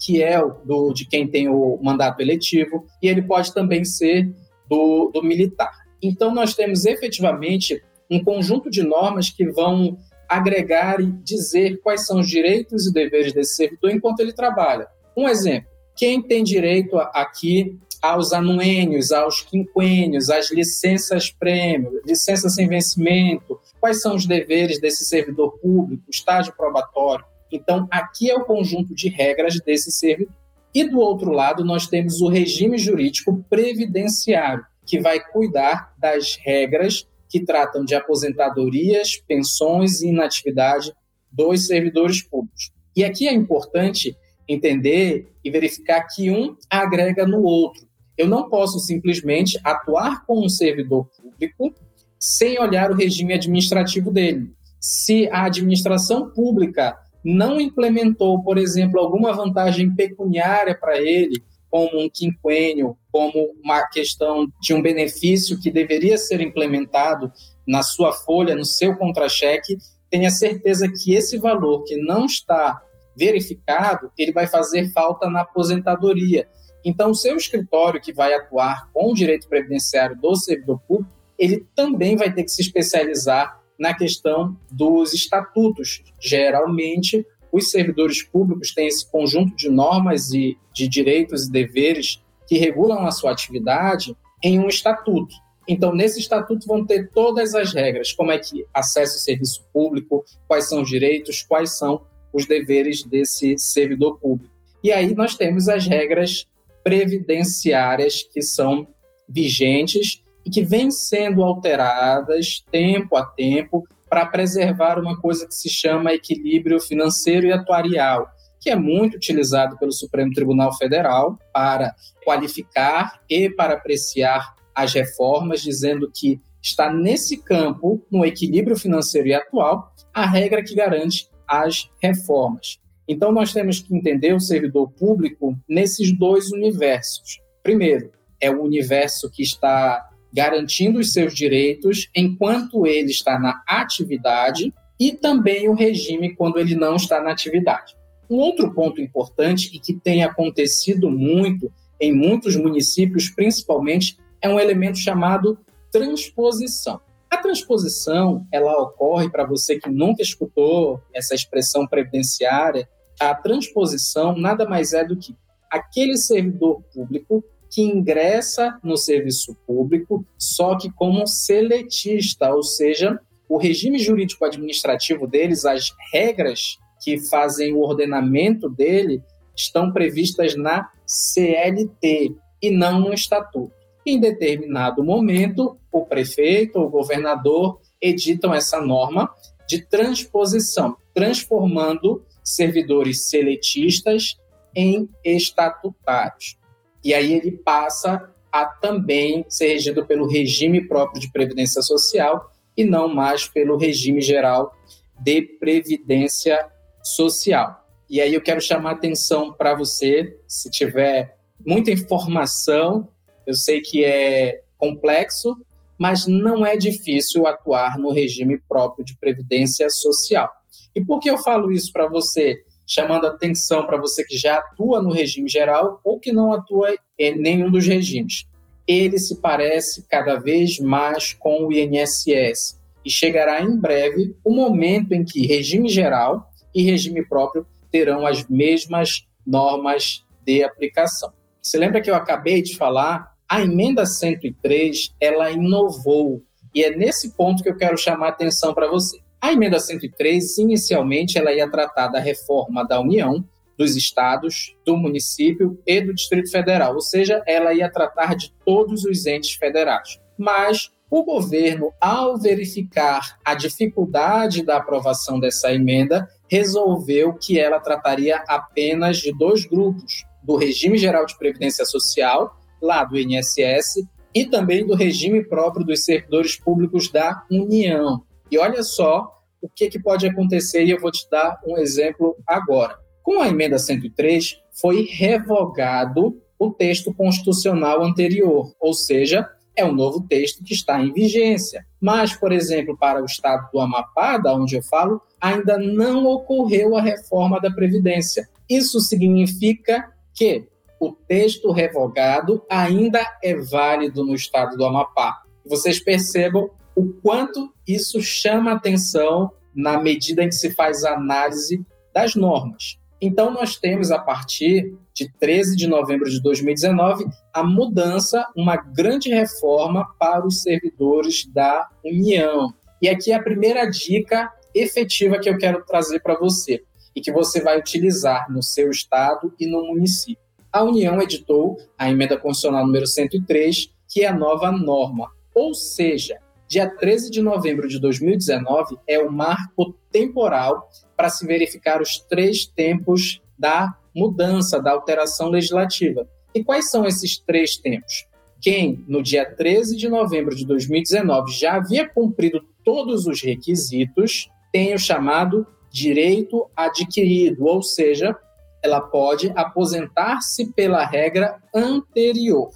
que 0.00 0.22
é 0.22 0.40
o 0.40 0.50
do, 0.64 0.92
de 0.92 1.06
quem 1.06 1.26
tem 1.26 1.48
o 1.48 1.78
mandato 1.82 2.20
eletivo, 2.20 2.86
e 3.02 3.08
ele 3.08 3.22
pode 3.22 3.52
também 3.52 3.84
ser 3.84 4.32
do, 4.68 5.10
do 5.12 5.22
militar. 5.22 5.72
Então, 6.00 6.32
nós 6.32 6.54
temos 6.54 6.86
efetivamente 6.86 7.82
um 8.08 8.22
conjunto 8.22 8.70
de 8.70 8.82
normas 8.82 9.30
que 9.30 9.50
vão 9.50 9.98
agregar 10.28 11.00
e 11.00 11.10
dizer 11.10 11.80
quais 11.82 12.06
são 12.06 12.20
os 12.20 12.28
direitos 12.28 12.86
e 12.86 12.92
deveres 12.92 13.32
desse 13.32 13.56
servidor 13.56 13.90
enquanto 13.90 14.20
ele 14.20 14.32
trabalha. 14.32 14.86
Um 15.16 15.28
exemplo: 15.28 15.68
quem 15.96 16.22
tem 16.22 16.44
direito 16.44 16.96
aqui 16.96 17.76
aos 18.02 18.32
anuênios, 18.32 19.12
aos 19.12 19.40
quinquênios, 19.40 20.30
às 20.30 20.50
licenças 20.50 21.30
prêmio, 21.30 22.00
licença 22.06 22.48
sem 22.48 22.68
vencimento, 22.68 23.60
quais 23.80 24.00
são 24.00 24.14
os 24.14 24.26
deveres 24.26 24.80
desse 24.80 25.04
servidor 25.04 25.58
público, 25.58 26.04
estágio 26.08 26.54
probatório. 26.56 27.24
Então, 27.50 27.88
aqui 27.90 28.30
é 28.30 28.36
o 28.36 28.44
conjunto 28.44 28.94
de 28.94 29.08
regras 29.08 29.58
desse 29.60 29.90
servidor. 29.90 30.34
E 30.74 30.84
do 30.84 30.98
outro 30.98 31.32
lado, 31.32 31.64
nós 31.64 31.86
temos 31.86 32.20
o 32.20 32.28
regime 32.28 32.78
jurídico 32.78 33.44
previdenciário, 33.48 34.64
que 34.84 35.00
vai 35.00 35.18
cuidar 35.20 35.94
das 35.98 36.36
regras 36.36 37.06
que 37.28 37.40
tratam 37.40 37.84
de 37.84 37.94
aposentadorias, 37.94 39.16
pensões 39.26 40.00
e 40.00 40.08
inatividade 40.08 40.92
dos 41.30 41.66
servidores 41.66 42.22
públicos. 42.22 42.70
E 42.96 43.04
aqui 43.04 43.28
é 43.28 43.32
importante 43.32 44.16
entender 44.48 45.30
e 45.44 45.50
verificar 45.50 46.06
que 46.06 46.30
um 46.30 46.56
agrega 46.70 47.26
no 47.26 47.42
outro. 47.42 47.87
Eu 48.18 48.28
não 48.28 48.50
posso 48.50 48.80
simplesmente 48.80 49.58
atuar 49.64 50.26
com 50.26 50.44
um 50.44 50.48
servidor 50.48 51.08
público 51.16 51.72
sem 52.18 52.60
olhar 52.60 52.90
o 52.90 52.96
regime 52.96 53.32
administrativo 53.32 54.10
dele. 54.10 54.52
Se 54.80 55.28
a 55.30 55.44
administração 55.44 56.28
pública 56.30 56.98
não 57.24 57.60
implementou, 57.60 58.42
por 58.42 58.58
exemplo, 58.58 59.00
alguma 59.00 59.32
vantagem 59.32 59.94
pecuniária 59.94 60.76
para 60.76 61.00
ele, 61.00 61.42
como 61.70 62.00
um 62.00 62.08
quinquênio, 62.08 62.96
como 63.12 63.54
uma 63.62 63.86
questão 63.88 64.50
de 64.60 64.74
um 64.74 64.82
benefício 64.82 65.60
que 65.60 65.70
deveria 65.70 66.16
ser 66.16 66.40
implementado 66.40 67.30
na 67.66 67.82
sua 67.82 68.12
folha, 68.12 68.54
no 68.54 68.64
seu 68.64 68.96
contra-cheque, 68.96 69.76
tenha 70.10 70.30
certeza 70.30 70.90
que 70.90 71.14
esse 71.14 71.36
valor 71.36 71.84
que 71.84 71.96
não 71.96 72.24
está 72.24 72.80
verificado, 73.14 74.10
ele 74.16 74.32
vai 74.32 74.46
fazer 74.46 74.90
falta 74.92 75.28
na 75.28 75.42
aposentadoria. 75.42 76.48
Então, 76.84 77.10
o 77.10 77.14
seu 77.14 77.36
escritório 77.36 78.00
que 78.00 78.12
vai 78.12 78.32
atuar 78.34 78.90
com 78.92 79.10
o 79.10 79.14
direito 79.14 79.48
previdenciário 79.48 80.16
do 80.16 80.34
servidor 80.36 80.80
público, 80.86 81.12
ele 81.38 81.66
também 81.74 82.16
vai 82.16 82.32
ter 82.32 82.44
que 82.44 82.50
se 82.50 82.62
especializar 82.62 83.60
na 83.78 83.94
questão 83.94 84.56
dos 84.70 85.12
estatutos. 85.12 86.02
Geralmente, 86.20 87.24
os 87.52 87.70
servidores 87.70 88.22
públicos 88.22 88.74
têm 88.74 88.86
esse 88.86 89.08
conjunto 89.10 89.54
de 89.56 89.68
normas 89.68 90.30
e 90.30 90.58
de 90.72 90.88
direitos 90.88 91.46
e 91.46 91.52
deveres 91.52 92.22
que 92.46 92.58
regulam 92.58 93.06
a 93.06 93.10
sua 93.10 93.32
atividade 93.32 94.16
em 94.42 94.58
um 94.58 94.68
estatuto. 94.68 95.34
Então, 95.66 95.94
nesse 95.94 96.18
estatuto 96.18 96.66
vão 96.66 96.84
ter 96.84 97.10
todas 97.10 97.54
as 97.54 97.74
regras, 97.74 98.12
como 98.12 98.32
é 98.32 98.38
que 98.38 98.64
acessa 98.72 99.16
o 99.16 99.20
serviço 99.20 99.64
público, 99.72 100.24
quais 100.46 100.68
são 100.68 100.82
os 100.82 100.88
direitos, 100.88 101.42
quais 101.42 101.76
são 101.76 102.00
os 102.32 102.46
deveres 102.46 103.04
desse 103.04 103.56
servidor 103.58 104.18
público. 104.18 104.52
E 104.82 104.90
aí 104.90 105.14
nós 105.14 105.34
temos 105.34 105.68
as 105.68 105.86
regras 105.86 106.46
previdenciárias 106.88 108.22
que 108.22 108.40
são 108.40 108.88
vigentes 109.28 110.24
e 110.42 110.48
que 110.48 110.62
vêm 110.62 110.90
sendo 110.90 111.44
alteradas 111.44 112.64
tempo 112.72 113.14
a 113.14 113.26
tempo 113.26 113.86
para 114.08 114.24
preservar 114.24 114.98
uma 114.98 115.20
coisa 115.20 115.46
que 115.46 115.54
se 115.54 115.68
chama 115.68 116.14
equilíbrio 116.14 116.80
financeiro 116.80 117.46
e 117.46 117.52
atuarial, 117.52 118.26
que 118.58 118.70
é 118.70 118.74
muito 118.74 119.18
utilizado 119.18 119.76
pelo 119.76 119.92
Supremo 119.92 120.32
Tribunal 120.32 120.74
Federal 120.78 121.38
para 121.52 121.94
qualificar 122.24 123.20
e 123.28 123.50
para 123.50 123.74
apreciar 123.74 124.54
as 124.74 124.94
reformas, 124.94 125.60
dizendo 125.60 126.10
que 126.10 126.40
está 126.62 126.90
nesse 126.90 127.36
campo, 127.36 128.02
no 128.10 128.24
equilíbrio 128.24 128.78
financeiro 128.78 129.28
e 129.28 129.34
atual, 129.34 129.92
a 130.14 130.24
regra 130.24 130.64
que 130.64 130.74
garante 130.74 131.28
as 131.46 131.90
reformas. 132.00 132.78
Então, 133.08 133.32
nós 133.32 133.52
temos 133.52 133.80
que 133.80 133.94
entender 133.96 134.34
o 134.34 134.40
servidor 134.40 134.90
público 134.90 135.58
nesses 135.66 136.16
dois 136.16 136.52
universos. 136.52 137.40
Primeiro, 137.62 138.12
é 138.40 138.50
o 138.50 138.62
universo 138.62 139.30
que 139.30 139.42
está 139.42 140.06
garantindo 140.32 140.98
os 140.98 141.12
seus 141.12 141.34
direitos 141.34 142.08
enquanto 142.14 142.86
ele 142.86 143.10
está 143.10 143.38
na 143.38 143.62
atividade 143.66 144.72
e 145.00 145.12
também 145.12 145.68
o 145.68 145.74
regime 145.74 146.34
quando 146.34 146.58
ele 146.58 146.74
não 146.74 146.96
está 146.96 147.22
na 147.22 147.32
atividade. 147.32 147.96
Um 148.28 148.36
outro 148.36 148.74
ponto 148.74 149.00
importante 149.00 149.70
e 149.74 149.78
que 149.78 149.94
tem 149.94 150.22
acontecido 150.22 151.10
muito 151.10 151.72
em 152.00 152.12
muitos 152.12 152.56
municípios, 152.56 153.30
principalmente, 153.30 154.18
é 154.42 154.48
um 154.48 154.60
elemento 154.60 154.98
chamado 154.98 155.58
transposição. 155.90 157.00
A 157.30 157.38
transposição, 157.38 158.46
ela 158.52 158.72
ocorre 158.82 159.30
para 159.30 159.46
você 159.46 159.78
que 159.78 159.88
nunca 159.88 160.22
escutou 160.22 161.00
essa 161.12 161.34
expressão 161.34 161.86
previdenciária, 161.86 162.88
a 163.18 163.34
transposição 163.34 164.36
nada 164.36 164.68
mais 164.68 164.92
é 164.92 165.04
do 165.04 165.16
que 165.16 165.34
aquele 165.70 166.16
servidor 166.16 166.82
público 166.94 167.44
que 167.70 167.82
ingressa 167.82 168.78
no 168.82 168.96
serviço 168.96 169.54
público, 169.66 170.24
só 170.38 170.76
que 170.76 170.90
como 170.90 171.26
seletista, 171.26 172.54
ou 172.54 172.62
seja, 172.62 173.20
o 173.48 173.58
regime 173.58 173.98
jurídico 173.98 174.44
administrativo 174.44 175.26
deles, 175.26 175.64
as 175.64 175.92
regras 176.12 176.78
que 177.02 177.18
fazem 177.28 177.74
o 177.74 177.80
ordenamento 177.80 178.68
dele, 178.68 179.22
estão 179.54 179.92
previstas 179.92 180.54
na 180.56 180.90
CLT 181.06 182.34
e 182.62 182.70
não 182.70 183.00
no 183.00 183.12
estatuto. 183.12 183.72
Em 184.04 184.18
determinado 184.18 185.04
momento, 185.04 185.76
o 185.92 186.04
prefeito 186.04 186.78
ou 186.78 186.86
o 186.86 186.90
governador 186.90 187.80
editam 188.00 188.54
essa 188.54 188.80
norma 188.80 189.30
de 189.68 189.84
transposição, 189.84 190.96
transformando 191.14 192.24
servidores 192.54 193.28
seletistas 193.28 194.36
em 194.74 195.08
estatutários. 195.24 196.56
E 197.04 197.14
aí 197.14 197.32
ele 197.32 197.52
passa 197.52 198.30
a 198.52 198.64
também 198.64 199.44
ser 199.48 199.68
regido 199.68 200.06
pelo 200.06 200.26
regime 200.26 200.86
próprio 200.86 201.20
de 201.20 201.30
previdência 201.30 201.82
social 201.82 202.50
e 202.76 202.84
não 202.84 203.08
mais 203.08 203.48
pelo 203.48 203.76
regime 203.76 204.20
geral 204.20 204.74
de 205.20 205.42
previdência 205.42 206.58
social. 207.02 207.84
E 208.08 208.20
aí 208.20 208.32
eu 208.32 208.40
quero 208.40 208.60
chamar 208.60 208.92
atenção 208.92 209.52
para 209.52 209.74
você, 209.74 210.38
se 210.46 210.70
tiver 210.70 211.36
muita 211.64 211.90
informação, 211.90 213.08
eu 213.46 213.54
sei 213.54 213.80
que 213.80 214.04
é 214.04 214.62
complexo, 214.78 215.56
mas 215.98 216.26
não 216.26 216.64
é 216.64 216.76
difícil 216.76 217.46
atuar 217.46 217.98
no 217.98 218.12
regime 218.12 218.58
próprio 218.68 219.04
de 219.04 219.16
previdência 219.16 219.90
social. 219.90 220.48
E 220.94 221.04
por 221.04 221.20
que 221.20 221.30
eu 221.30 221.38
falo 221.38 221.70
isso 221.70 221.92
para 221.92 222.08
você? 222.08 222.56
Chamando 222.86 223.26
atenção 223.26 223.86
para 223.86 223.98
você 223.98 224.24
que 224.24 224.36
já 224.36 224.58
atua 224.58 225.02
no 225.02 225.12
regime 225.12 225.48
geral 225.48 226.00
ou 226.02 226.18
que 226.18 226.32
não 226.32 226.52
atua 226.52 226.94
em 227.18 227.38
nenhum 227.38 227.70
dos 227.70 227.86
regimes. 227.86 228.46
Ele 228.86 229.18
se 229.18 229.40
parece 229.40 230.06
cada 230.08 230.36
vez 230.36 230.78
mais 230.78 231.34
com 231.34 231.66
o 231.66 231.72
INSS 231.72 232.80
e 233.04 233.10
chegará 233.10 233.62
em 233.62 233.76
breve 233.76 234.34
o 234.42 234.50
momento 234.50 235.12
em 235.12 235.24
que 235.24 235.46
regime 235.46 235.88
geral 235.88 236.50
e 236.74 236.82
regime 236.82 237.26
próprio 237.26 237.66
terão 237.90 238.26
as 238.26 238.46
mesmas 238.48 239.26
normas 239.46 240.24
de 240.44 240.62
aplicação. 240.62 241.32
Você 241.62 241.76
lembra 241.76 242.00
que 242.00 242.10
eu 242.10 242.14
acabei 242.14 242.62
de 242.62 242.76
falar 242.76 243.32
a 243.48 243.62
emenda 243.62 244.04
103, 244.04 245.14
ela 245.20 245.50
inovou, 245.50 246.42
e 246.74 246.84
é 246.84 246.94
nesse 246.94 247.30
ponto 247.30 247.62
que 247.62 247.68
eu 247.68 247.76
quero 247.76 247.96
chamar 247.96 248.26
a 248.26 248.30
atenção 248.30 248.74
para 248.74 248.88
você. 248.88 249.18
A 249.40 249.52
emenda 249.52 249.78
103, 249.78 250.58
inicialmente, 250.58 251.38
ela 251.38 251.52
ia 251.52 251.70
tratar 251.70 252.08
da 252.08 252.18
reforma 252.18 252.84
da 252.84 253.00
União, 253.00 253.44
dos 253.76 253.94
estados, 253.94 254.76
do 254.84 254.96
município 254.96 255.80
e 255.86 256.00
do 256.00 256.12
Distrito 256.12 256.50
Federal, 256.50 256.94
ou 256.94 257.00
seja, 257.00 257.42
ela 257.46 257.72
ia 257.72 257.88
tratar 257.88 258.34
de 258.34 258.52
todos 258.64 259.04
os 259.04 259.24
entes 259.24 259.52
federados. 259.52 260.20
Mas 260.36 260.90
o 261.08 261.24
governo, 261.24 261.92
ao 262.00 262.36
verificar 262.36 263.38
a 263.44 263.54
dificuldade 263.54 264.64
da 264.64 264.76
aprovação 264.76 265.38
dessa 265.38 265.72
emenda, 265.72 266.28
resolveu 266.50 267.34
que 267.34 267.58
ela 267.58 267.78
trataria 267.78 268.42
apenas 268.48 269.18
de 269.18 269.32
dois 269.32 269.64
grupos: 269.64 270.24
do 270.42 270.56
regime 270.56 270.98
geral 270.98 271.24
de 271.24 271.38
previdência 271.38 271.84
social 271.84 272.58
lá 272.82 273.04
do 273.04 273.18
INSS 273.18 274.04
e 274.34 274.44
também 274.44 274.86
do 274.86 274.94
regime 274.94 275.44
próprio 275.44 275.86
dos 275.86 276.04
servidores 276.04 276.56
públicos 276.56 277.10
da 277.10 277.44
União. 277.50 278.22
E 278.50 278.58
olha 278.58 278.82
só 278.82 279.38
o 279.60 279.68
que, 279.68 279.88
que 279.88 279.98
pode 279.98 280.26
acontecer, 280.26 280.84
e 280.84 280.90
eu 280.90 281.00
vou 281.00 281.10
te 281.10 281.28
dar 281.30 281.60
um 281.66 281.76
exemplo 281.78 282.36
agora. 282.46 282.96
Com 283.22 283.40
a 283.40 283.48
emenda 283.48 283.78
103, 283.78 284.56
foi 284.72 285.02
revogado 285.02 286.40
o 286.58 286.70
texto 286.70 287.12
constitucional 287.12 288.02
anterior, 288.02 288.72
ou 288.80 288.94
seja, 288.94 289.48
é 289.76 289.84
um 289.84 289.92
novo 289.92 290.26
texto 290.28 290.64
que 290.64 290.74
está 290.74 291.00
em 291.00 291.12
vigência. 291.12 291.86
Mas, 292.00 292.34
por 292.34 292.50
exemplo, 292.50 292.96
para 292.96 293.22
o 293.22 293.24
estado 293.24 293.70
do 293.72 293.78
Amapá, 293.78 294.36
da 294.36 294.52
onde 294.52 294.74
eu 294.76 294.82
falo, 294.82 295.22
ainda 295.40 295.78
não 295.78 296.26
ocorreu 296.26 296.96
a 296.96 297.02
reforma 297.02 297.60
da 297.60 297.70
Previdência. 297.70 298.48
Isso 298.68 298.98
significa 298.98 300.12
que 300.34 300.66
o 301.00 301.12
texto 301.12 301.70
revogado 301.70 302.64
ainda 302.68 303.24
é 303.42 303.54
válido 303.54 304.24
no 304.24 304.34
estado 304.34 304.76
do 304.76 304.84
Amapá. 304.84 305.42
Vocês 305.64 306.02
percebam 306.02 306.70
o 306.98 307.12
quanto 307.22 307.72
isso 307.86 308.20
chama 308.20 308.72
atenção 308.72 309.52
na 309.74 310.00
medida 310.02 310.42
em 310.42 310.48
que 310.48 310.54
se 310.54 310.74
faz 310.74 311.04
a 311.04 311.14
análise 311.14 311.84
das 312.12 312.34
normas. 312.34 312.98
Então, 313.20 313.52
nós 313.52 313.76
temos, 313.76 314.10
a 314.10 314.18
partir 314.18 314.92
de 315.14 315.32
13 315.38 315.76
de 315.76 315.86
novembro 315.86 316.28
de 316.28 316.42
2019, 316.42 317.26
a 317.52 317.62
mudança, 317.62 318.44
uma 318.56 318.76
grande 318.76 319.28
reforma 319.28 320.06
para 320.18 320.44
os 320.44 320.62
servidores 320.62 321.46
da 321.52 321.88
União. 322.04 322.74
E 323.00 323.08
aqui 323.08 323.30
é 323.30 323.36
a 323.36 323.42
primeira 323.42 323.86
dica 323.86 324.52
efetiva 324.74 325.38
que 325.38 325.48
eu 325.48 325.56
quero 325.56 325.84
trazer 325.84 326.20
para 326.20 326.38
você 326.38 326.82
e 327.14 327.20
que 327.20 327.30
você 327.30 327.60
vai 327.60 327.78
utilizar 327.78 328.50
no 328.50 328.62
seu 328.62 328.90
estado 328.90 329.52
e 329.58 329.66
no 329.66 329.86
município 329.86 330.48
a 330.72 330.82
União 330.84 331.20
editou 331.22 331.78
a 331.96 332.10
emenda 332.10 332.36
constitucional 332.36 332.86
número 332.86 333.06
103, 333.06 333.90
que 334.06 334.22
é 334.22 334.28
a 334.28 334.36
nova 334.36 334.70
norma. 334.70 335.30
Ou 335.54 335.74
seja, 335.74 336.38
dia 336.68 336.86
13 336.86 337.30
de 337.30 337.40
novembro 337.40 337.88
de 337.88 337.98
2019 337.98 338.98
é 339.06 339.18
o 339.18 339.32
marco 339.32 339.94
temporal 340.12 340.90
para 341.16 341.30
se 341.30 341.46
verificar 341.46 342.02
os 342.02 342.18
três 342.18 342.66
tempos 342.66 343.40
da 343.58 343.96
mudança, 344.14 344.80
da 344.80 344.92
alteração 344.92 345.48
legislativa. 345.48 346.28
E 346.54 346.62
quais 346.62 346.90
são 346.90 347.06
esses 347.06 347.38
três 347.38 347.78
tempos? 347.78 348.26
Quem, 348.60 349.02
no 349.08 349.22
dia 349.22 349.46
13 349.46 349.96
de 349.96 350.08
novembro 350.08 350.54
de 350.54 350.66
2019, 350.66 351.52
já 351.52 351.76
havia 351.76 352.06
cumprido 352.06 352.62
todos 352.84 353.26
os 353.26 353.42
requisitos, 353.42 354.50
tem 354.70 354.94
o 354.94 354.98
chamado 354.98 355.66
direito 355.90 356.68
adquirido, 356.76 357.64
ou 357.64 357.82
seja, 357.82 358.36
ela 358.82 359.00
pode 359.00 359.50
aposentar-se 359.56 360.72
pela 360.72 361.04
regra 361.04 361.56
anterior. 361.74 362.70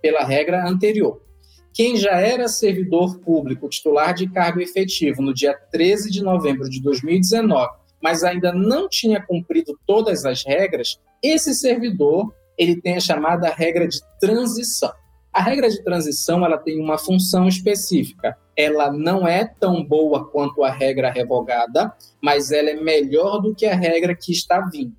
Pela 0.00 0.24
regra 0.24 0.66
anterior. 0.66 1.20
Quem 1.74 1.96
já 1.96 2.12
era 2.12 2.48
servidor 2.48 3.18
público 3.18 3.68
titular 3.68 4.14
de 4.14 4.26
cargo 4.30 4.60
efetivo 4.60 5.20
no 5.20 5.34
dia 5.34 5.54
13 5.70 6.10
de 6.10 6.22
novembro 6.22 6.70
de 6.70 6.80
2019, 6.80 7.70
mas 8.02 8.24
ainda 8.24 8.52
não 8.52 8.88
tinha 8.88 9.20
cumprido 9.20 9.78
todas 9.86 10.24
as 10.24 10.42
regras, 10.44 10.98
esse 11.22 11.54
servidor 11.54 12.32
ele 12.56 12.80
tem 12.80 12.96
a 12.96 13.00
chamada 13.00 13.50
regra 13.50 13.86
de 13.86 13.98
transição. 14.18 14.92
A 15.32 15.42
regra 15.42 15.68
de 15.68 15.82
transição 15.82 16.44
ela 16.46 16.56
tem 16.56 16.80
uma 16.80 16.96
função 16.96 17.48
específica. 17.48 18.38
Ela 18.56 18.92
não 18.92 19.26
é 19.26 19.44
tão 19.44 19.84
boa 19.84 20.30
quanto 20.30 20.62
a 20.62 20.70
regra 20.70 21.10
revogada, 21.10 21.92
mas 22.22 22.52
ela 22.52 22.70
é 22.70 22.74
melhor 22.74 23.40
do 23.40 23.52
que 23.52 23.66
a 23.66 23.74
regra 23.74 24.14
que 24.14 24.30
está 24.30 24.60
vindo 24.60 24.94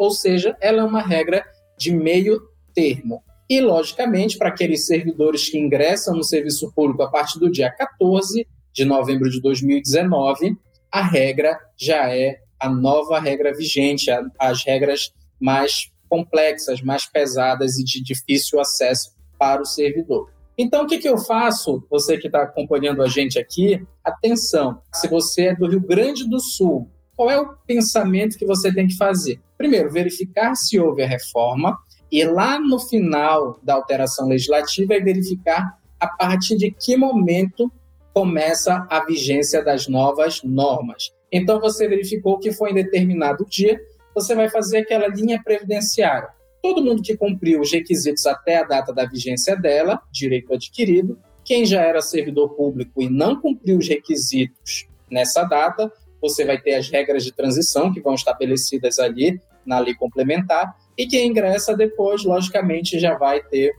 ou 0.00 0.10
seja, 0.10 0.56
ela 0.62 0.80
é 0.80 0.82
uma 0.82 1.02
regra 1.02 1.44
de 1.76 1.92
meio 1.92 2.40
termo. 2.74 3.22
E, 3.50 3.60
logicamente, 3.60 4.38
para 4.38 4.48
aqueles 4.48 4.86
servidores 4.86 5.48
que 5.48 5.58
ingressam 5.58 6.14
no 6.14 6.22
serviço 6.22 6.72
público 6.72 7.02
a 7.02 7.10
partir 7.10 7.40
do 7.40 7.50
dia 7.50 7.68
14 7.68 8.46
de 8.72 8.84
novembro 8.84 9.28
de 9.28 9.40
2019, 9.40 10.56
a 10.88 11.02
regra 11.02 11.58
já 11.76 12.14
é 12.14 12.38
a 12.60 12.68
nova 12.68 13.18
regra 13.18 13.52
vigente, 13.52 14.08
as 14.38 14.64
regras 14.64 15.10
mais 15.40 15.90
complexas, 16.08 16.80
mais 16.80 17.06
pesadas 17.06 17.76
e 17.76 17.82
de 17.82 18.00
difícil 18.00 18.60
acesso 18.60 19.16
para 19.36 19.60
o 19.60 19.66
servidor. 19.66 20.30
Então, 20.56 20.84
o 20.84 20.86
que, 20.86 20.98
que 20.98 21.08
eu 21.08 21.18
faço? 21.18 21.84
Você 21.90 22.18
que 22.18 22.28
está 22.28 22.42
acompanhando 22.42 23.02
a 23.02 23.08
gente 23.08 23.36
aqui, 23.36 23.84
atenção, 24.04 24.80
se 24.94 25.08
você 25.08 25.46
é 25.46 25.56
do 25.56 25.66
Rio 25.66 25.80
Grande 25.80 26.28
do 26.28 26.38
Sul, 26.38 26.88
qual 27.16 27.28
é 27.28 27.40
o 27.40 27.52
pensamento 27.66 28.38
que 28.38 28.46
você 28.46 28.72
tem 28.72 28.86
que 28.86 28.96
fazer? 28.96 29.40
Primeiro, 29.58 29.90
verificar 29.90 30.54
se 30.54 30.78
houve 30.78 31.02
a 31.02 31.08
reforma 31.08 31.76
e 32.10 32.24
lá 32.24 32.58
no 32.58 32.78
final 32.78 33.58
da 33.62 33.74
alteração 33.74 34.28
legislativa 34.28 34.94
é 34.94 35.00
verificar 35.00 35.78
a 35.98 36.08
partir 36.08 36.56
de 36.56 36.70
que 36.70 36.96
momento 36.96 37.70
começa 38.12 38.86
a 38.90 39.04
vigência 39.04 39.62
das 39.62 39.86
novas 39.86 40.42
normas. 40.42 41.12
Então, 41.30 41.60
você 41.60 41.86
verificou 41.86 42.38
que 42.38 42.52
foi 42.52 42.70
em 42.70 42.74
determinado 42.74 43.46
dia, 43.48 43.80
você 44.14 44.34
vai 44.34 44.48
fazer 44.50 44.78
aquela 44.78 45.06
linha 45.06 45.40
previdenciária. 45.42 46.28
Todo 46.60 46.82
mundo 46.82 47.02
que 47.02 47.16
cumpriu 47.16 47.60
os 47.60 47.70
requisitos 47.70 48.26
até 48.26 48.58
a 48.58 48.64
data 48.64 48.92
da 48.92 49.06
vigência 49.06 49.56
dela, 49.56 50.00
direito 50.10 50.52
adquirido, 50.52 51.18
Quem 51.42 51.64
já 51.64 51.82
era 51.82 52.00
servidor 52.00 52.50
público 52.50 53.02
e 53.02 53.08
não 53.08 53.40
cumpriu 53.40 53.78
os 53.78 53.88
requisitos 53.88 54.86
nessa 55.10 55.42
data, 55.42 55.90
você 56.20 56.44
vai 56.44 56.60
ter 56.60 56.74
as 56.74 56.88
regras 56.90 57.24
de 57.24 57.32
transição 57.32 57.92
que 57.92 58.00
vão 58.00 58.14
estabelecidas 58.14 58.98
ali 58.98 59.40
na 59.64 59.78
lei 59.78 59.94
complementar, 59.94 60.76
e 60.96 61.06
quem 61.06 61.28
ingressa 61.28 61.76
depois, 61.76 62.24
logicamente, 62.24 62.98
já 62.98 63.16
vai 63.16 63.42
ter 63.42 63.72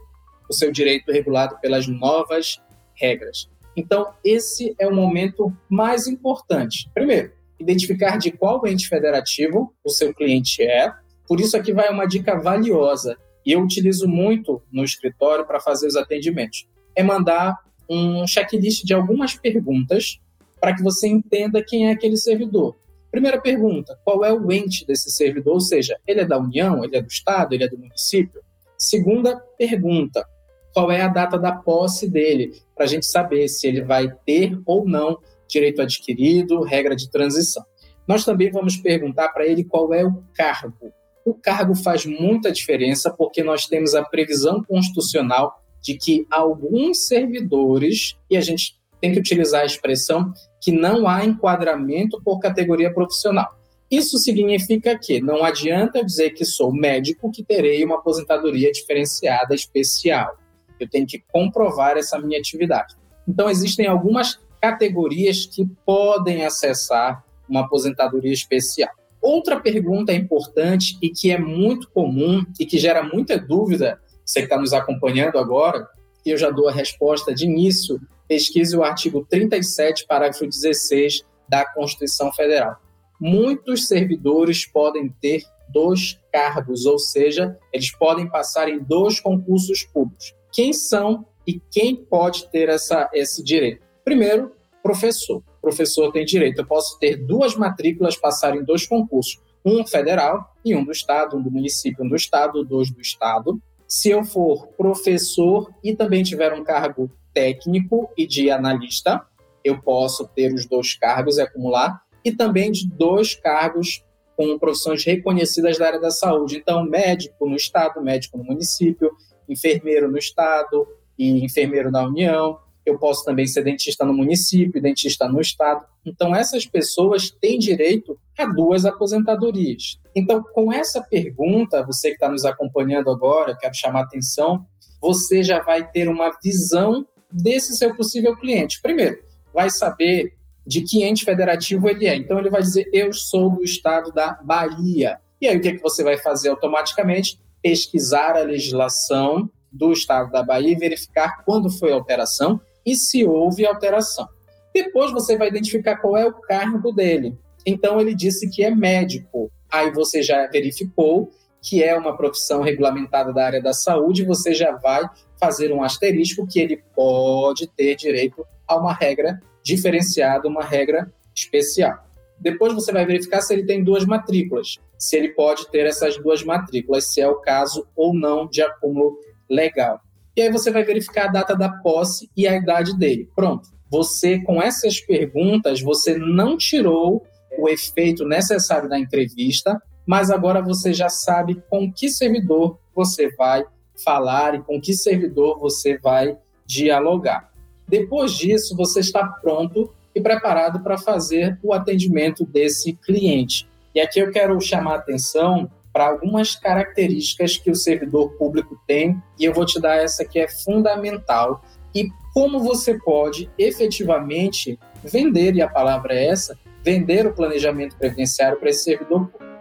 o 0.48 0.52
seu 0.52 0.72
direito 0.72 1.10
regulado 1.12 1.56
pelas 1.60 1.86
novas 1.86 2.60
regras. 2.94 3.48
Então, 3.76 4.12
esse 4.24 4.74
é 4.78 4.86
o 4.86 4.94
momento 4.94 5.52
mais 5.68 6.06
importante. 6.06 6.90
Primeiro, 6.92 7.32
identificar 7.58 8.18
de 8.18 8.30
qual 8.30 8.66
ente 8.66 8.88
federativo 8.88 9.72
o 9.84 9.88
seu 9.88 10.12
cliente 10.12 10.62
é. 10.62 10.92
Por 11.26 11.40
isso, 11.40 11.56
aqui 11.56 11.72
vai 11.72 11.88
uma 11.90 12.06
dica 12.06 12.38
valiosa, 12.38 13.16
e 13.44 13.52
eu 13.52 13.62
utilizo 13.62 14.06
muito 14.06 14.62
no 14.70 14.84
escritório 14.84 15.46
para 15.46 15.60
fazer 15.60 15.86
os 15.86 15.96
atendimentos. 15.96 16.66
É 16.94 17.02
mandar 17.02 17.58
um 17.88 18.26
checklist 18.26 18.84
de 18.84 18.94
algumas 18.94 19.34
perguntas 19.34 20.20
para 20.60 20.74
que 20.74 20.82
você 20.82 21.08
entenda 21.08 21.64
quem 21.66 21.88
é 21.88 21.92
aquele 21.92 22.16
servidor. 22.16 22.76
Primeira 23.12 23.38
pergunta: 23.38 23.96
qual 24.02 24.24
é 24.24 24.32
o 24.32 24.50
ente 24.50 24.86
desse 24.86 25.10
servidor? 25.10 25.54
Ou 25.54 25.60
seja, 25.60 25.98
ele 26.06 26.22
é 26.22 26.24
da 26.24 26.38
União, 26.38 26.82
ele 26.82 26.96
é 26.96 27.02
do 27.02 27.08
Estado, 27.08 27.54
ele 27.54 27.62
é 27.62 27.68
do 27.68 27.78
município? 27.78 28.40
Segunda 28.78 29.36
pergunta: 29.58 30.26
qual 30.72 30.90
é 30.90 31.02
a 31.02 31.08
data 31.08 31.38
da 31.38 31.52
posse 31.52 32.10
dele? 32.10 32.52
Para 32.74 32.86
a 32.86 32.88
gente 32.88 33.04
saber 33.04 33.46
se 33.48 33.68
ele 33.68 33.82
vai 33.82 34.10
ter 34.24 34.58
ou 34.64 34.88
não 34.88 35.18
direito 35.46 35.82
adquirido, 35.82 36.62
regra 36.62 36.96
de 36.96 37.10
transição. 37.10 37.62
Nós 38.08 38.24
também 38.24 38.50
vamos 38.50 38.78
perguntar 38.78 39.28
para 39.28 39.46
ele 39.46 39.62
qual 39.62 39.92
é 39.92 40.02
o 40.02 40.24
cargo. 40.34 40.90
O 41.24 41.34
cargo 41.34 41.74
faz 41.74 42.06
muita 42.06 42.50
diferença 42.50 43.10
porque 43.10 43.42
nós 43.42 43.66
temos 43.66 43.94
a 43.94 44.02
previsão 44.02 44.64
constitucional 44.64 45.62
de 45.82 45.98
que 45.98 46.26
alguns 46.30 47.06
servidores, 47.06 48.16
e 48.30 48.36
a 48.36 48.40
gente 48.40 48.80
tem 49.02 49.12
que 49.12 49.18
utilizar 49.18 49.62
a 49.62 49.66
expressão 49.66 50.32
que 50.60 50.70
não 50.70 51.08
há 51.08 51.24
enquadramento 51.24 52.22
por 52.22 52.38
categoria 52.38 52.94
profissional. 52.94 53.58
Isso 53.90 54.16
significa 54.16 54.96
que 54.96 55.20
não 55.20 55.44
adianta 55.44 56.04
dizer 56.04 56.30
que 56.30 56.44
sou 56.44 56.72
médico 56.72 57.30
que 57.32 57.42
terei 57.42 57.84
uma 57.84 57.96
aposentadoria 57.96 58.70
diferenciada 58.70 59.54
especial. 59.56 60.38
Eu 60.78 60.88
tenho 60.88 61.04
que 61.04 61.22
comprovar 61.32 61.96
essa 61.98 62.18
minha 62.18 62.38
atividade. 62.38 62.94
Então, 63.28 63.50
existem 63.50 63.86
algumas 63.86 64.38
categorias 64.60 65.46
que 65.46 65.66
podem 65.84 66.44
acessar 66.44 67.24
uma 67.48 67.62
aposentadoria 67.62 68.32
especial. 68.32 68.90
Outra 69.20 69.60
pergunta 69.60 70.12
importante 70.12 70.96
e 71.02 71.10
que 71.10 71.30
é 71.32 71.38
muito 71.38 71.90
comum 71.90 72.44
e 72.58 72.64
que 72.64 72.78
gera 72.78 73.02
muita 73.02 73.36
dúvida, 73.36 74.00
você 74.24 74.40
que 74.40 74.46
está 74.46 74.58
nos 74.58 74.72
acompanhando 74.72 75.38
agora, 75.38 75.86
e 76.24 76.30
eu 76.30 76.38
já 76.38 76.50
dou 76.50 76.68
a 76.68 76.72
resposta 76.72 77.34
de 77.34 77.44
início, 77.44 78.00
pesquise 78.32 78.74
o 78.74 78.82
artigo 78.82 79.26
37, 79.28 80.06
parágrafo 80.06 80.46
16 80.46 81.22
da 81.46 81.66
Constituição 81.66 82.32
Federal. 82.32 82.78
Muitos 83.20 83.86
servidores 83.86 84.64
podem 84.64 85.10
ter 85.20 85.42
dois 85.68 86.18
cargos, 86.32 86.86
ou 86.86 86.98
seja, 86.98 87.58
eles 87.70 87.94
podem 87.94 88.26
passar 88.26 88.70
em 88.70 88.82
dois 88.82 89.20
concursos 89.20 89.84
públicos. 89.84 90.34
Quem 90.50 90.72
são 90.72 91.26
e 91.46 91.60
quem 91.70 91.94
pode 91.94 92.50
ter 92.50 92.70
essa, 92.70 93.10
esse 93.12 93.44
direito? 93.44 93.86
Primeiro, 94.02 94.52
professor. 94.82 95.42
professor 95.60 96.10
tem 96.10 96.24
direito. 96.24 96.62
Eu 96.62 96.66
posso 96.66 96.98
ter 96.98 97.16
duas 97.26 97.54
matrículas, 97.54 98.16
passar 98.16 98.56
em 98.56 98.64
dois 98.64 98.86
concursos, 98.86 99.38
um 99.62 99.86
federal 99.86 100.56
e 100.64 100.74
um 100.74 100.82
do 100.82 100.90
estado, 100.90 101.36
um 101.36 101.42
do 101.42 101.50
município, 101.50 102.02
um 102.02 102.08
do 102.08 102.16
estado, 102.16 102.64
dois 102.64 102.90
do 102.90 103.00
estado. 103.02 103.60
Se 103.86 104.08
eu 104.08 104.24
for 104.24 104.68
professor 104.68 105.70
e 105.84 105.94
também 105.94 106.22
tiver 106.22 106.54
um 106.54 106.64
cargo 106.64 107.10
técnico 107.32 108.10
e 108.16 108.26
de 108.26 108.50
analista, 108.50 109.24
eu 109.64 109.80
posso 109.80 110.26
ter 110.28 110.52
os 110.52 110.66
dois 110.66 110.94
cargos 110.94 111.38
e 111.38 111.42
acumular, 111.42 112.02
e 112.24 112.32
também 112.32 112.70
de 112.70 112.88
dois 112.88 113.34
cargos 113.34 114.04
com 114.36 114.58
profissões 114.58 115.04
reconhecidas 115.04 115.78
da 115.78 115.86
área 115.86 116.00
da 116.00 116.10
saúde. 116.10 116.56
Então, 116.56 116.84
médico 116.84 117.48
no 117.48 117.56
estado, 117.56 118.02
médico 118.02 118.38
no 118.38 118.44
município, 118.44 119.10
enfermeiro 119.48 120.10
no 120.10 120.18
estado 120.18 120.86
e 121.18 121.44
enfermeiro 121.44 121.90
na 121.90 122.04
União. 122.06 122.58
Eu 122.84 122.98
posso 122.98 123.24
também 123.24 123.46
ser 123.46 123.62
dentista 123.62 124.04
no 124.04 124.12
município, 124.12 124.82
dentista 124.82 125.28
no 125.28 125.40
estado. 125.40 125.84
Então, 126.04 126.34
essas 126.34 126.66
pessoas 126.66 127.30
têm 127.30 127.58
direito 127.58 128.18
a 128.36 128.46
duas 128.46 128.84
aposentadorias. 128.84 130.00
Então, 130.16 130.42
com 130.52 130.72
essa 130.72 131.00
pergunta, 131.00 131.84
você 131.84 132.08
que 132.08 132.14
está 132.14 132.28
nos 132.28 132.44
acompanhando 132.44 133.10
agora, 133.10 133.56
quero 133.56 133.74
chamar 133.74 134.00
a 134.00 134.04
atenção, 134.04 134.66
você 135.00 135.42
já 135.42 135.60
vai 135.62 135.88
ter 135.88 136.08
uma 136.08 136.30
visão 136.42 137.06
desse 137.32 137.76
seu 137.76 137.94
possível 137.94 138.36
cliente. 138.36 138.80
Primeiro, 138.80 139.18
vai 139.52 139.70
saber 139.70 140.34
de 140.66 140.82
que 140.82 141.02
ente 141.04 141.24
federativo 141.24 141.88
ele 141.88 142.06
é. 142.06 142.14
Então, 142.14 142.38
ele 142.38 142.50
vai 142.50 142.62
dizer: 142.62 142.88
Eu 142.92 143.12
sou 143.12 143.50
do 143.50 143.62
estado 143.62 144.12
da 144.12 144.34
Bahia. 144.42 145.18
E 145.40 145.48
aí, 145.48 145.56
o 145.56 145.60
que, 145.60 145.68
é 145.68 145.72
que 145.72 145.82
você 145.82 146.04
vai 146.04 146.18
fazer 146.18 146.50
automaticamente? 146.50 147.40
Pesquisar 147.60 148.36
a 148.36 148.42
legislação 148.42 149.50
do 149.70 149.92
estado 149.92 150.30
da 150.30 150.42
Bahia 150.42 150.72
e 150.72 150.78
verificar 150.78 151.42
quando 151.44 151.70
foi 151.70 151.92
a 151.92 151.94
alteração 151.94 152.60
e 152.84 152.94
se 152.94 153.24
houve 153.24 153.66
alteração. 153.66 154.28
Depois, 154.74 155.10
você 155.10 155.36
vai 155.36 155.48
identificar 155.48 155.96
qual 155.96 156.16
é 156.16 156.26
o 156.26 156.32
cargo 156.32 156.92
dele. 156.92 157.36
Então, 157.66 158.00
ele 158.00 158.14
disse 158.14 158.48
que 158.50 158.64
é 158.64 158.70
médico. 158.70 159.50
Aí, 159.70 159.90
você 159.92 160.22
já 160.22 160.46
verificou 160.48 161.30
que 161.62 161.82
é 161.82 161.96
uma 161.96 162.16
profissão 162.16 162.60
regulamentada 162.60 163.32
da 163.32 163.46
área 163.46 163.62
da 163.62 163.72
saúde, 163.72 164.24
você 164.24 164.52
já 164.52 164.72
vai 164.72 165.08
fazer 165.40 165.72
um 165.72 165.82
asterisco 165.82 166.46
que 166.46 166.60
ele 166.60 166.82
pode 166.94 167.68
ter 167.68 167.94
direito 167.94 168.44
a 168.66 168.76
uma 168.76 168.92
regra 168.92 169.40
diferenciada, 169.62 170.48
uma 170.48 170.64
regra 170.64 171.10
especial. 171.34 172.04
Depois 172.38 172.74
você 172.74 172.90
vai 172.90 173.06
verificar 173.06 173.40
se 173.40 173.54
ele 173.54 173.64
tem 173.64 173.84
duas 173.84 174.04
matrículas, 174.04 174.80
se 174.98 175.16
ele 175.16 175.28
pode 175.28 175.70
ter 175.70 175.86
essas 175.86 176.20
duas 176.20 176.42
matrículas, 176.42 177.12
se 177.12 177.20
é 177.20 177.28
o 177.28 177.36
caso 177.36 177.86
ou 177.94 178.12
não 178.12 178.48
de 178.48 178.60
acúmulo 178.60 179.16
legal. 179.48 180.00
E 180.36 180.42
aí 180.42 180.50
você 180.50 180.70
vai 180.70 180.82
verificar 180.82 181.28
a 181.28 181.32
data 181.32 181.54
da 181.54 181.70
posse 181.70 182.28
e 182.36 182.48
a 182.48 182.56
idade 182.56 182.98
dele. 182.98 183.28
Pronto. 183.36 183.68
Você, 183.90 184.40
com 184.40 184.60
essas 184.60 185.00
perguntas, 185.00 185.80
você 185.80 186.16
não 186.18 186.56
tirou 186.56 187.24
o 187.58 187.68
efeito 187.68 188.24
necessário 188.24 188.88
da 188.88 188.98
entrevista, 188.98 189.80
mas 190.06 190.30
agora 190.30 190.60
você 190.60 190.92
já 190.92 191.08
sabe 191.08 191.62
com 191.68 191.92
que 191.92 192.08
servidor 192.08 192.78
você 192.94 193.30
vai 193.36 193.64
falar 194.04 194.54
e 194.54 194.62
com 194.62 194.80
que 194.80 194.94
servidor 194.94 195.58
você 195.58 195.98
vai 195.98 196.36
dialogar. 196.66 197.50
Depois 197.86 198.32
disso, 198.32 198.76
você 198.76 199.00
está 199.00 199.26
pronto 199.26 199.92
e 200.14 200.20
preparado 200.20 200.80
para 200.80 200.98
fazer 200.98 201.58
o 201.62 201.72
atendimento 201.72 202.44
desse 202.44 202.94
cliente. 202.94 203.68
E 203.94 204.00
aqui 204.00 204.18
eu 204.18 204.30
quero 204.30 204.60
chamar 204.60 204.94
a 204.94 204.98
atenção 204.98 205.70
para 205.92 206.08
algumas 206.08 206.56
características 206.56 207.58
que 207.58 207.70
o 207.70 207.76
servidor 207.76 208.30
público 208.38 208.80
tem, 208.86 209.22
e 209.38 209.44
eu 209.44 209.52
vou 209.52 209.66
te 209.66 209.78
dar 209.78 209.96
essa 209.96 210.24
que 210.24 210.38
é 210.38 210.48
fundamental, 210.48 211.62
e 211.94 212.08
como 212.32 212.60
você 212.60 212.98
pode 212.98 213.50
efetivamente 213.58 214.78
vender, 215.04 215.54
e 215.54 215.60
a 215.60 215.68
palavra 215.68 216.14
é 216.14 216.28
essa, 216.28 216.58
vender 216.82 217.26
o 217.26 217.34
planejamento 217.34 217.96
previdenciário 217.96 218.58
para 218.58 218.70
esse 218.70 218.84
servidor 218.84 219.26
público. 219.26 219.51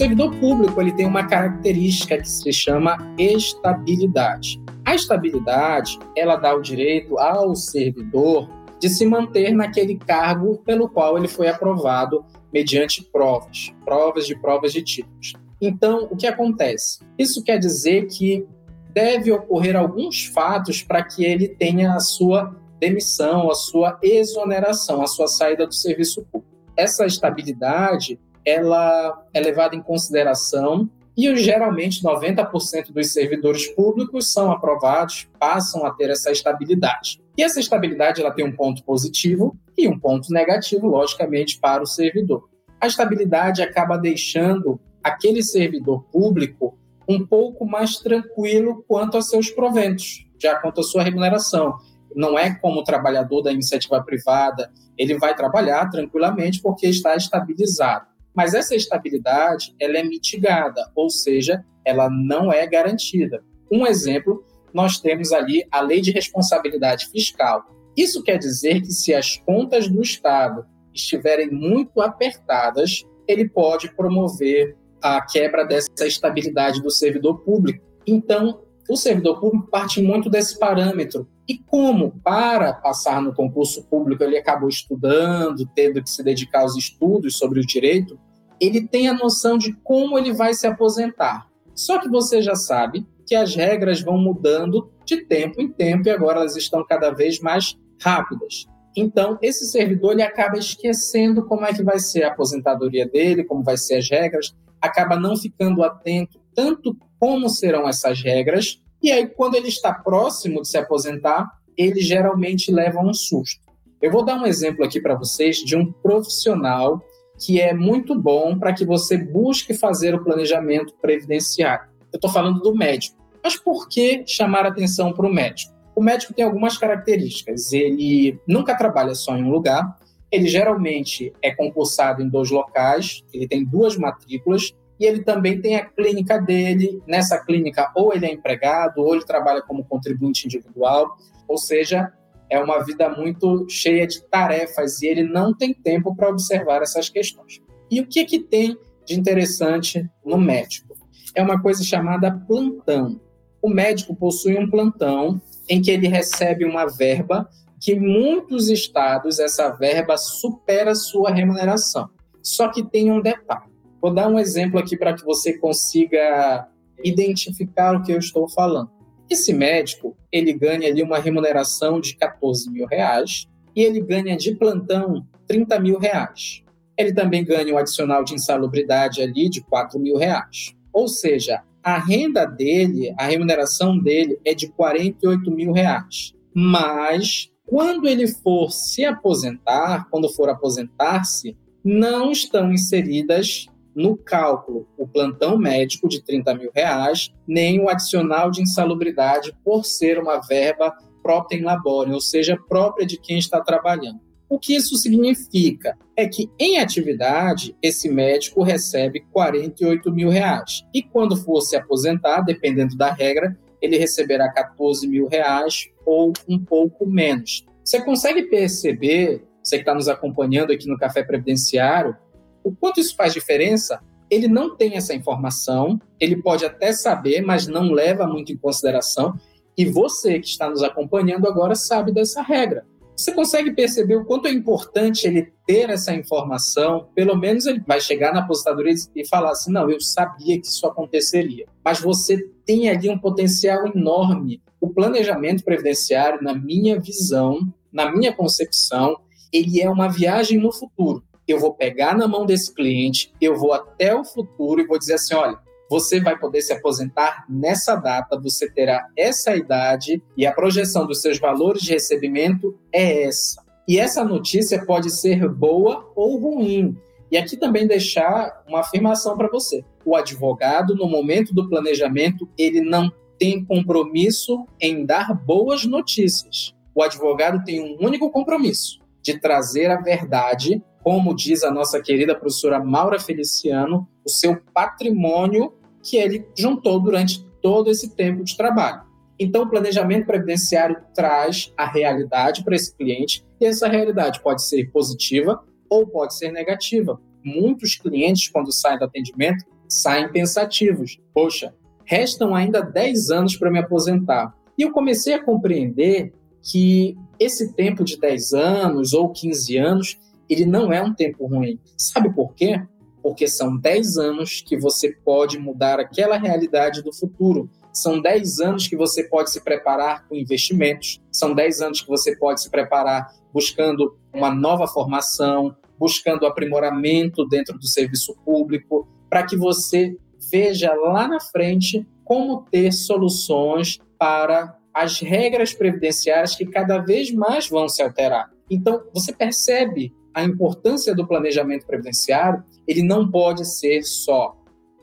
Servidor 0.00 0.34
público 0.36 0.80
ele 0.80 0.92
tem 0.92 1.04
uma 1.04 1.26
característica 1.26 2.16
que 2.16 2.26
se 2.26 2.50
chama 2.54 2.96
estabilidade. 3.18 4.58
A 4.82 4.94
estabilidade, 4.94 5.98
ela 6.16 6.36
dá 6.36 6.54
o 6.54 6.62
direito 6.62 7.18
ao 7.18 7.54
servidor 7.54 8.48
de 8.78 8.88
se 8.88 9.04
manter 9.04 9.52
naquele 9.52 9.98
cargo 9.98 10.56
pelo 10.64 10.88
qual 10.88 11.18
ele 11.18 11.28
foi 11.28 11.48
aprovado 11.48 12.24
mediante 12.50 13.04
provas, 13.12 13.74
provas 13.84 14.26
de 14.26 14.34
provas 14.40 14.72
de 14.72 14.82
títulos. 14.82 15.34
Então, 15.60 16.08
o 16.10 16.16
que 16.16 16.26
acontece? 16.26 17.00
Isso 17.18 17.44
quer 17.44 17.58
dizer 17.58 18.06
que 18.06 18.46
deve 18.94 19.30
ocorrer 19.30 19.76
alguns 19.76 20.24
fatos 20.24 20.82
para 20.82 21.04
que 21.04 21.26
ele 21.26 21.46
tenha 21.46 21.92
a 21.92 22.00
sua 22.00 22.56
demissão, 22.78 23.50
a 23.50 23.54
sua 23.54 23.98
exoneração, 24.02 25.02
a 25.02 25.06
sua 25.06 25.28
saída 25.28 25.66
do 25.66 25.74
serviço 25.74 26.24
público. 26.24 26.50
Essa 26.74 27.04
estabilidade 27.04 28.18
ela 28.44 29.26
é 29.32 29.40
levada 29.40 29.74
em 29.76 29.82
consideração 29.82 30.88
e 31.16 31.36
geralmente 31.36 32.02
90% 32.02 32.92
dos 32.92 33.12
servidores 33.12 33.66
públicos 33.68 34.32
são 34.32 34.50
aprovados, 34.50 35.28
passam 35.38 35.84
a 35.84 35.92
ter 35.92 36.10
essa 36.10 36.30
estabilidade. 36.30 37.20
E 37.36 37.42
essa 37.42 37.60
estabilidade 37.60 38.20
ela 38.20 38.30
tem 38.30 38.44
um 38.44 38.54
ponto 38.54 38.82
positivo 38.84 39.56
e 39.76 39.88
um 39.88 39.98
ponto 39.98 40.32
negativo, 40.32 40.86
logicamente, 40.86 41.58
para 41.58 41.82
o 41.82 41.86
servidor. 41.86 42.48
A 42.80 42.86
estabilidade 42.86 43.62
acaba 43.62 43.98
deixando 43.98 44.80
aquele 45.02 45.42
servidor 45.42 46.04
público 46.04 46.78
um 47.08 47.26
pouco 47.26 47.66
mais 47.66 47.96
tranquilo 47.96 48.84
quanto 48.86 49.16
a 49.16 49.22
seus 49.22 49.50
proventos, 49.50 50.26
já 50.38 50.56
quanto 50.56 50.80
à 50.80 50.84
sua 50.84 51.02
remuneração. 51.02 51.76
não 52.14 52.36
é 52.36 52.52
como 52.54 52.80
o 52.80 52.84
trabalhador 52.84 53.40
da 53.40 53.52
iniciativa 53.52 54.02
privada, 54.02 54.72
ele 54.98 55.16
vai 55.16 55.34
trabalhar 55.34 55.88
tranquilamente 55.90 56.60
porque 56.60 56.88
está 56.88 57.14
estabilizado. 57.14 58.06
Mas 58.34 58.54
essa 58.54 58.74
estabilidade, 58.74 59.74
ela 59.80 59.98
é 59.98 60.02
mitigada, 60.02 60.90
ou 60.94 61.10
seja, 61.10 61.64
ela 61.84 62.08
não 62.08 62.52
é 62.52 62.66
garantida. 62.66 63.42
Um 63.70 63.86
exemplo, 63.86 64.44
nós 64.72 64.98
temos 64.98 65.32
ali 65.32 65.64
a 65.70 65.80
Lei 65.80 66.00
de 66.00 66.10
Responsabilidade 66.10 67.08
Fiscal. 67.10 67.64
Isso 67.96 68.22
quer 68.22 68.38
dizer 68.38 68.80
que 68.82 68.92
se 68.92 69.14
as 69.14 69.36
contas 69.38 69.88
do 69.88 70.00
Estado 70.00 70.64
estiverem 70.94 71.50
muito 71.50 72.00
apertadas, 72.00 73.04
ele 73.26 73.48
pode 73.48 73.94
promover 73.94 74.76
a 75.02 75.20
quebra 75.20 75.64
dessa 75.64 76.06
estabilidade 76.06 76.82
do 76.82 76.90
servidor 76.90 77.40
público. 77.40 77.84
Então, 78.06 78.62
o 78.90 78.96
servidor 78.96 79.38
público 79.38 79.68
parte 79.68 80.02
muito 80.02 80.28
desse 80.28 80.58
parâmetro. 80.58 81.28
E 81.48 81.56
como, 81.56 82.20
para 82.24 82.72
passar 82.72 83.22
no 83.22 83.32
concurso 83.32 83.84
público, 83.84 84.24
ele 84.24 84.36
acabou 84.36 84.68
estudando, 84.68 85.64
tendo 85.74 86.02
que 86.02 86.10
se 86.10 86.24
dedicar 86.24 86.62
aos 86.62 86.76
estudos 86.76 87.38
sobre 87.38 87.60
o 87.60 87.66
direito, 87.66 88.18
ele 88.60 88.86
tem 88.86 89.08
a 89.08 89.14
noção 89.14 89.56
de 89.56 89.72
como 89.84 90.18
ele 90.18 90.32
vai 90.32 90.54
se 90.54 90.66
aposentar. 90.66 91.46
Só 91.72 92.00
que 92.00 92.08
você 92.08 92.42
já 92.42 92.56
sabe 92.56 93.06
que 93.24 93.36
as 93.36 93.54
regras 93.54 94.00
vão 94.00 94.18
mudando 94.18 94.90
de 95.04 95.24
tempo 95.24 95.60
em 95.62 95.68
tempo 95.70 96.08
e 96.08 96.10
agora 96.10 96.40
elas 96.40 96.56
estão 96.56 96.84
cada 96.84 97.10
vez 97.10 97.38
mais 97.38 97.76
rápidas. 98.02 98.66
Então, 98.96 99.38
esse 99.40 99.66
servidor 99.66 100.12
ele 100.12 100.22
acaba 100.22 100.58
esquecendo 100.58 101.44
como 101.44 101.64
é 101.64 101.72
que 101.72 101.82
vai 101.84 102.00
ser 102.00 102.24
a 102.24 102.28
aposentadoria 102.28 103.08
dele, 103.08 103.44
como 103.44 103.62
vai 103.62 103.76
ser 103.76 103.98
as 103.98 104.10
regras, 104.10 104.52
acaba 104.80 105.16
não 105.16 105.36
ficando 105.36 105.84
atento 105.84 106.39
tanto 106.54 106.96
como 107.18 107.48
serão 107.48 107.88
essas 107.88 108.22
regras, 108.22 108.80
e 109.02 109.10
aí 109.10 109.26
quando 109.26 109.54
ele 109.54 109.68
está 109.68 109.92
próximo 109.92 110.62
de 110.62 110.68
se 110.68 110.78
aposentar, 110.78 111.48
ele 111.76 112.00
geralmente 112.00 112.70
leva 112.70 113.00
um 113.00 113.14
susto. 113.14 113.60
Eu 114.00 114.10
vou 114.10 114.24
dar 114.24 114.36
um 114.40 114.46
exemplo 114.46 114.84
aqui 114.84 115.00
para 115.00 115.14
vocês 115.14 115.58
de 115.58 115.76
um 115.76 115.92
profissional 115.92 117.02
que 117.38 117.60
é 117.60 117.72
muito 117.72 118.14
bom 118.18 118.58
para 118.58 118.72
que 118.72 118.84
você 118.84 119.16
busque 119.16 119.72
fazer 119.72 120.14
o 120.14 120.22
planejamento 120.22 120.94
previdenciário. 121.00 121.88
Eu 122.12 122.16
estou 122.16 122.30
falando 122.30 122.60
do 122.60 122.74
médico. 122.74 123.18
Mas 123.42 123.56
por 123.56 123.88
que 123.88 124.24
chamar 124.26 124.66
atenção 124.66 125.12
para 125.12 125.26
o 125.26 125.32
médico? 125.32 125.74
O 125.94 126.02
médico 126.02 126.34
tem 126.34 126.44
algumas 126.44 126.76
características. 126.76 127.72
Ele 127.72 128.38
nunca 128.46 128.76
trabalha 128.76 129.14
só 129.14 129.36
em 129.36 129.44
um 129.44 129.50
lugar, 129.50 129.96
ele 130.30 130.46
geralmente 130.46 131.32
é 131.42 131.54
concursado 131.54 132.22
em 132.22 132.28
dois 132.28 132.50
locais, 132.50 133.22
ele 133.32 133.48
tem 133.48 133.64
duas 133.64 133.96
matrículas 133.96 134.74
e 135.00 135.06
ele 135.06 135.22
também 135.22 135.58
tem 135.58 135.76
a 135.76 135.86
clínica 135.86 136.38
dele. 136.38 137.02
Nessa 137.06 137.42
clínica, 137.42 137.90
ou 137.96 138.14
ele 138.14 138.26
é 138.26 138.32
empregado, 138.32 138.98
ou 138.98 139.14
ele 139.14 139.24
trabalha 139.24 139.62
como 139.62 139.82
contribuinte 139.82 140.44
individual, 140.44 141.16
ou 141.48 141.56
seja, 141.56 142.12
é 142.50 142.62
uma 142.62 142.84
vida 142.84 143.08
muito 143.08 143.66
cheia 143.68 144.06
de 144.06 144.22
tarefas 144.24 145.00
e 145.00 145.06
ele 145.06 145.22
não 145.22 145.54
tem 145.54 145.72
tempo 145.72 146.14
para 146.14 146.28
observar 146.28 146.82
essas 146.82 147.08
questões. 147.08 147.60
E 147.90 148.00
o 148.00 148.06
que, 148.06 148.24
que 148.26 148.40
tem 148.40 148.76
de 149.06 149.18
interessante 149.18 150.08
no 150.24 150.36
médico? 150.36 150.94
É 151.34 151.42
uma 151.42 151.62
coisa 151.62 151.82
chamada 151.82 152.30
plantão. 152.46 153.20
O 153.62 153.70
médico 153.70 154.14
possui 154.14 154.58
um 154.58 154.68
plantão 154.68 155.40
em 155.68 155.80
que 155.80 155.90
ele 155.90 156.08
recebe 156.08 156.64
uma 156.64 156.86
verba 156.86 157.48
que 157.80 157.92
em 157.92 158.00
muitos 158.00 158.68
estados 158.68 159.38
essa 159.38 159.70
verba 159.70 160.18
supera 160.18 160.94
sua 160.94 161.30
remuneração. 161.30 162.10
Só 162.42 162.68
que 162.68 162.82
tem 162.82 163.10
um 163.10 163.20
detalhe. 163.20 163.69
Vou 164.00 164.12
dar 164.12 164.28
um 164.28 164.38
exemplo 164.38 164.78
aqui 164.78 164.96
para 164.96 165.14
que 165.14 165.24
você 165.24 165.58
consiga 165.58 166.68
identificar 167.04 167.96
o 167.96 168.02
que 168.02 168.12
eu 168.12 168.18
estou 168.18 168.48
falando. 168.48 168.90
Esse 169.28 169.52
médico, 169.52 170.16
ele 170.32 170.52
ganha 170.52 170.88
ali 170.88 171.02
uma 171.02 171.18
remuneração 171.18 172.00
de 172.00 172.16
14 172.16 172.70
mil 172.70 172.86
reais 172.86 173.46
e 173.76 173.82
ele 173.82 174.00
ganha 174.00 174.36
de 174.36 174.54
plantão 174.54 175.24
30 175.46 175.78
mil 175.78 175.98
reais. 175.98 176.62
Ele 176.96 177.12
também 177.12 177.44
ganha 177.44 177.72
um 177.74 177.78
adicional 177.78 178.24
de 178.24 178.34
insalubridade 178.34 179.22
ali 179.22 179.48
de 179.48 179.60
4 179.62 179.98
mil 179.98 180.16
reais. 180.16 180.74
Ou 180.92 181.06
seja, 181.06 181.62
a 181.82 181.98
renda 181.98 182.44
dele, 182.44 183.14
a 183.18 183.24
remuneração 183.26 183.98
dele 183.98 184.38
é 184.44 184.54
de 184.54 184.68
48 184.68 185.50
mil 185.50 185.72
reais. 185.72 186.34
Mas 186.54 187.50
quando 187.64 188.08
ele 188.08 188.26
for 188.26 188.70
se 188.70 189.04
aposentar, 189.04 190.08
quando 190.10 190.28
for 190.28 190.48
aposentar-se, 190.48 191.56
não 191.84 192.32
estão 192.32 192.72
inseridas 192.72 193.66
no 193.94 194.16
cálculo 194.16 194.86
o 194.96 195.06
plantão 195.06 195.58
médico 195.58 196.08
de 196.08 196.22
30 196.22 196.54
mil 196.54 196.70
reais, 196.74 197.32
nem 197.46 197.80
o 197.80 197.88
adicional 197.88 198.50
de 198.50 198.62
insalubridade 198.62 199.54
por 199.64 199.84
ser 199.84 200.18
uma 200.18 200.40
verba 200.40 200.94
própria 201.22 201.56
em 201.56 201.62
labore, 201.62 202.12
ou 202.12 202.20
seja, 202.20 202.58
própria 202.68 203.06
de 203.06 203.18
quem 203.18 203.38
está 203.38 203.60
trabalhando. 203.60 204.20
O 204.48 204.58
que 204.58 204.74
isso 204.74 204.96
significa? 204.96 205.96
É 206.16 206.26
que 206.26 206.50
em 206.58 206.78
atividade, 206.78 207.76
esse 207.80 208.08
médico 208.08 208.64
recebe 208.64 209.20
48 209.32 210.10
mil 210.10 210.28
reais. 210.28 210.84
E 210.92 211.02
quando 211.02 211.36
for 211.36 211.60
se 211.60 211.76
aposentar, 211.76 212.40
dependendo 212.40 212.96
da 212.96 213.12
regra, 213.12 213.56
ele 213.80 213.96
receberá 213.96 214.50
14 214.52 215.06
mil 215.06 215.28
reais 215.28 215.88
ou 216.04 216.32
um 216.48 216.58
pouco 216.58 217.06
menos. 217.06 217.64
Você 217.84 218.02
consegue 218.02 218.42
perceber, 218.44 219.44
você 219.62 219.76
que 219.76 219.82
está 219.82 219.94
nos 219.94 220.08
acompanhando 220.08 220.72
aqui 220.72 220.88
no 220.88 220.98
Café 220.98 221.22
Previdenciário, 221.22 222.16
o 222.62 222.72
quanto 222.72 223.00
isso 223.00 223.16
faz 223.16 223.32
diferença? 223.32 224.00
Ele 224.30 224.46
não 224.46 224.76
tem 224.76 224.96
essa 224.96 225.14
informação, 225.14 226.00
ele 226.18 226.40
pode 226.40 226.64
até 226.64 226.92
saber, 226.92 227.40
mas 227.40 227.66
não 227.66 227.90
leva 227.90 228.26
muito 228.26 228.52
em 228.52 228.56
consideração. 228.56 229.34
E 229.76 229.84
você 229.84 230.38
que 230.38 230.46
está 230.46 230.68
nos 230.68 230.82
acompanhando 230.82 231.48
agora 231.48 231.74
sabe 231.74 232.12
dessa 232.12 232.42
regra. 232.42 232.86
Você 233.16 233.32
consegue 233.32 233.72
perceber 233.72 234.16
o 234.16 234.24
quanto 234.24 234.48
é 234.48 234.50
importante 234.50 235.26
ele 235.26 235.52
ter 235.66 235.90
essa 235.90 236.14
informação? 236.14 237.08
Pelo 237.14 237.36
menos 237.36 237.66
ele 237.66 237.82
vai 237.86 238.00
chegar 238.00 238.32
na 238.32 238.40
aposentadoria 238.40 238.94
e 239.14 239.28
falar 239.28 239.50
assim: 239.50 239.72
não, 239.72 239.90
eu 239.90 240.00
sabia 240.00 240.58
que 240.58 240.66
isso 240.66 240.86
aconteceria. 240.86 241.66
Mas 241.84 242.00
você 242.00 242.38
tem 242.64 242.88
ali 242.88 243.10
um 243.10 243.18
potencial 243.18 243.86
enorme. 243.86 244.62
O 244.80 244.88
planejamento 244.88 245.64
previdenciário, 245.64 246.42
na 246.42 246.54
minha 246.54 246.98
visão, 246.98 247.58
na 247.92 248.10
minha 248.10 248.32
concepção, 248.32 249.16
ele 249.52 249.82
é 249.82 249.90
uma 249.90 250.08
viagem 250.08 250.58
no 250.58 250.72
futuro 250.72 251.22
eu 251.50 251.58
vou 251.58 251.74
pegar 251.74 252.16
na 252.16 252.28
mão 252.28 252.46
desse 252.46 252.72
cliente, 252.74 253.32
eu 253.40 253.56
vou 253.56 253.72
até 253.72 254.14
o 254.14 254.24
futuro 254.24 254.80
e 254.80 254.86
vou 254.86 254.98
dizer 254.98 255.14
assim: 255.14 255.34
olha, 255.34 255.58
você 255.90 256.20
vai 256.20 256.38
poder 256.38 256.62
se 256.62 256.72
aposentar 256.72 257.44
nessa 257.48 257.96
data, 257.96 258.38
você 258.38 258.70
terá 258.70 259.08
essa 259.16 259.56
idade 259.56 260.22
e 260.36 260.46
a 260.46 260.52
projeção 260.52 261.04
dos 261.06 261.20
seus 261.20 261.38
valores 261.38 261.82
de 261.82 261.92
recebimento 261.92 262.78
é 262.92 263.24
essa. 263.24 263.60
E 263.88 263.98
essa 263.98 264.24
notícia 264.24 264.84
pode 264.86 265.10
ser 265.10 265.48
boa 265.48 266.08
ou 266.14 266.38
ruim. 266.38 266.96
E 267.28 267.36
aqui 267.36 267.56
também 267.56 267.88
deixar 267.88 268.62
uma 268.68 268.80
afirmação 268.80 269.36
para 269.36 269.48
você. 269.48 269.84
O 270.04 270.14
advogado, 270.14 270.94
no 270.94 271.08
momento 271.08 271.52
do 271.52 271.68
planejamento, 271.68 272.48
ele 272.56 272.80
não 272.80 273.12
tem 273.36 273.64
compromisso 273.64 274.66
em 274.80 275.04
dar 275.04 275.34
boas 275.34 275.84
notícias. 275.84 276.72
O 276.94 277.02
advogado 277.02 277.64
tem 277.64 277.80
um 277.80 278.04
único 278.04 278.30
compromisso, 278.30 279.00
de 279.22 279.40
trazer 279.40 279.90
a 279.90 280.00
verdade 280.00 280.82
como 281.02 281.34
diz 281.34 281.62
a 281.62 281.70
nossa 281.70 282.00
querida 282.00 282.34
professora 282.34 282.82
Maura 282.82 283.18
Feliciano, 283.18 284.08
o 284.24 284.30
seu 284.30 284.60
patrimônio 284.72 285.72
que 286.02 286.16
ele 286.16 286.46
juntou 286.56 287.00
durante 287.00 287.44
todo 287.62 287.90
esse 287.90 288.14
tempo 288.14 288.44
de 288.44 288.56
trabalho. 288.56 289.02
Então, 289.38 289.62
o 289.62 289.70
planejamento 289.70 290.26
previdenciário 290.26 290.98
traz 291.14 291.72
a 291.76 291.86
realidade 291.86 292.62
para 292.62 292.76
esse 292.76 292.94
cliente, 292.94 293.44
e 293.58 293.64
essa 293.64 293.88
realidade 293.88 294.42
pode 294.42 294.62
ser 294.66 294.90
positiva 294.90 295.62
ou 295.88 296.06
pode 296.06 296.36
ser 296.36 296.52
negativa. 296.52 297.18
Muitos 297.42 297.96
clientes, 297.96 298.48
quando 298.48 298.70
saem 298.70 298.98
do 298.98 299.04
atendimento, 299.04 299.64
saem 299.88 300.30
pensativos. 300.30 301.18
Poxa, 301.32 301.74
restam 302.04 302.54
ainda 302.54 302.82
10 302.82 303.30
anos 303.30 303.56
para 303.56 303.70
me 303.70 303.78
aposentar. 303.78 304.54
E 304.76 304.82
eu 304.82 304.92
comecei 304.92 305.32
a 305.32 305.42
compreender 305.42 306.34
que 306.62 307.16
esse 307.38 307.72
tempo 307.72 308.04
de 308.04 308.18
10 308.18 308.52
anos 308.52 309.14
ou 309.14 309.30
15 309.30 309.76
anos 309.78 310.20
ele 310.50 310.66
não 310.66 310.92
é 310.92 311.02
um 311.02 311.14
tempo 311.14 311.46
ruim. 311.46 311.78
Sabe 311.96 312.34
por 312.34 312.54
quê? 312.54 312.82
Porque 313.22 313.46
são 313.46 313.76
10 313.76 314.18
anos 314.18 314.60
que 314.60 314.76
você 314.76 315.12
pode 315.24 315.58
mudar 315.58 316.00
aquela 316.00 316.36
realidade 316.36 317.02
do 317.02 317.12
futuro. 317.12 317.70
São 317.92 318.20
10 318.20 318.60
anos 318.60 318.88
que 318.88 318.96
você 318.96 319.24
pode 319.24 319.50
se 319.50 319.62
preparar 319.62 320.26
com 320.28 320.36
investimentos, 320.36 321.20
são 321.32 321.54
10 321.54 321.80
anos 321.80 322.00
que 322.00 322.08
você 322.08 322.36
pode 322.36 322.62
se 322.62 322.70
preparar 322.70 323.28
buscando 323.52 324.16
uma 324.32 324.54
nova 324.54 324.86
formação, 324.86 325.74
buscando 325.98 326.46
aprimoramento 326.46 327.46
dentro 327.46 327.76
do 327.76 327.86
serviço 327.86 328.34
público, 328.44 329.08
para 329.28 329.44
que 329.44 329.56
você 329.56 330.16
veja 330.50 330.94
lá 330.94 331.28
na 331.28 331.40
frente 331.40 332.06
como 332.24 332.62
ter 332.70 332.92
soluções 332.92 333.98
para 334.18 334.76
as 334.94 335.20
regras 335.20 335.72
previdenciárias 335.74 336.54
que 336.54 336.66
cada 336.66 336.98
vez 336.98 337.32
mais 337.32 337.68
vão 337.68 337.88
se 337.88 338.02
alterar. 338.02 338.50
Então, 338.68 339.02
você 339.12 339.32
percebe 339.32 340.12
a 340.34 340.44
importância 340.44 341.14
do 341.14 341.26
planejamento 341.26 341.86
previdenciário, 341.86 342.62
ele 342.86 343.02
não 343.02 343.30
pode 343.30 343.66
ser 343.66 344.02
só 344.02 344.56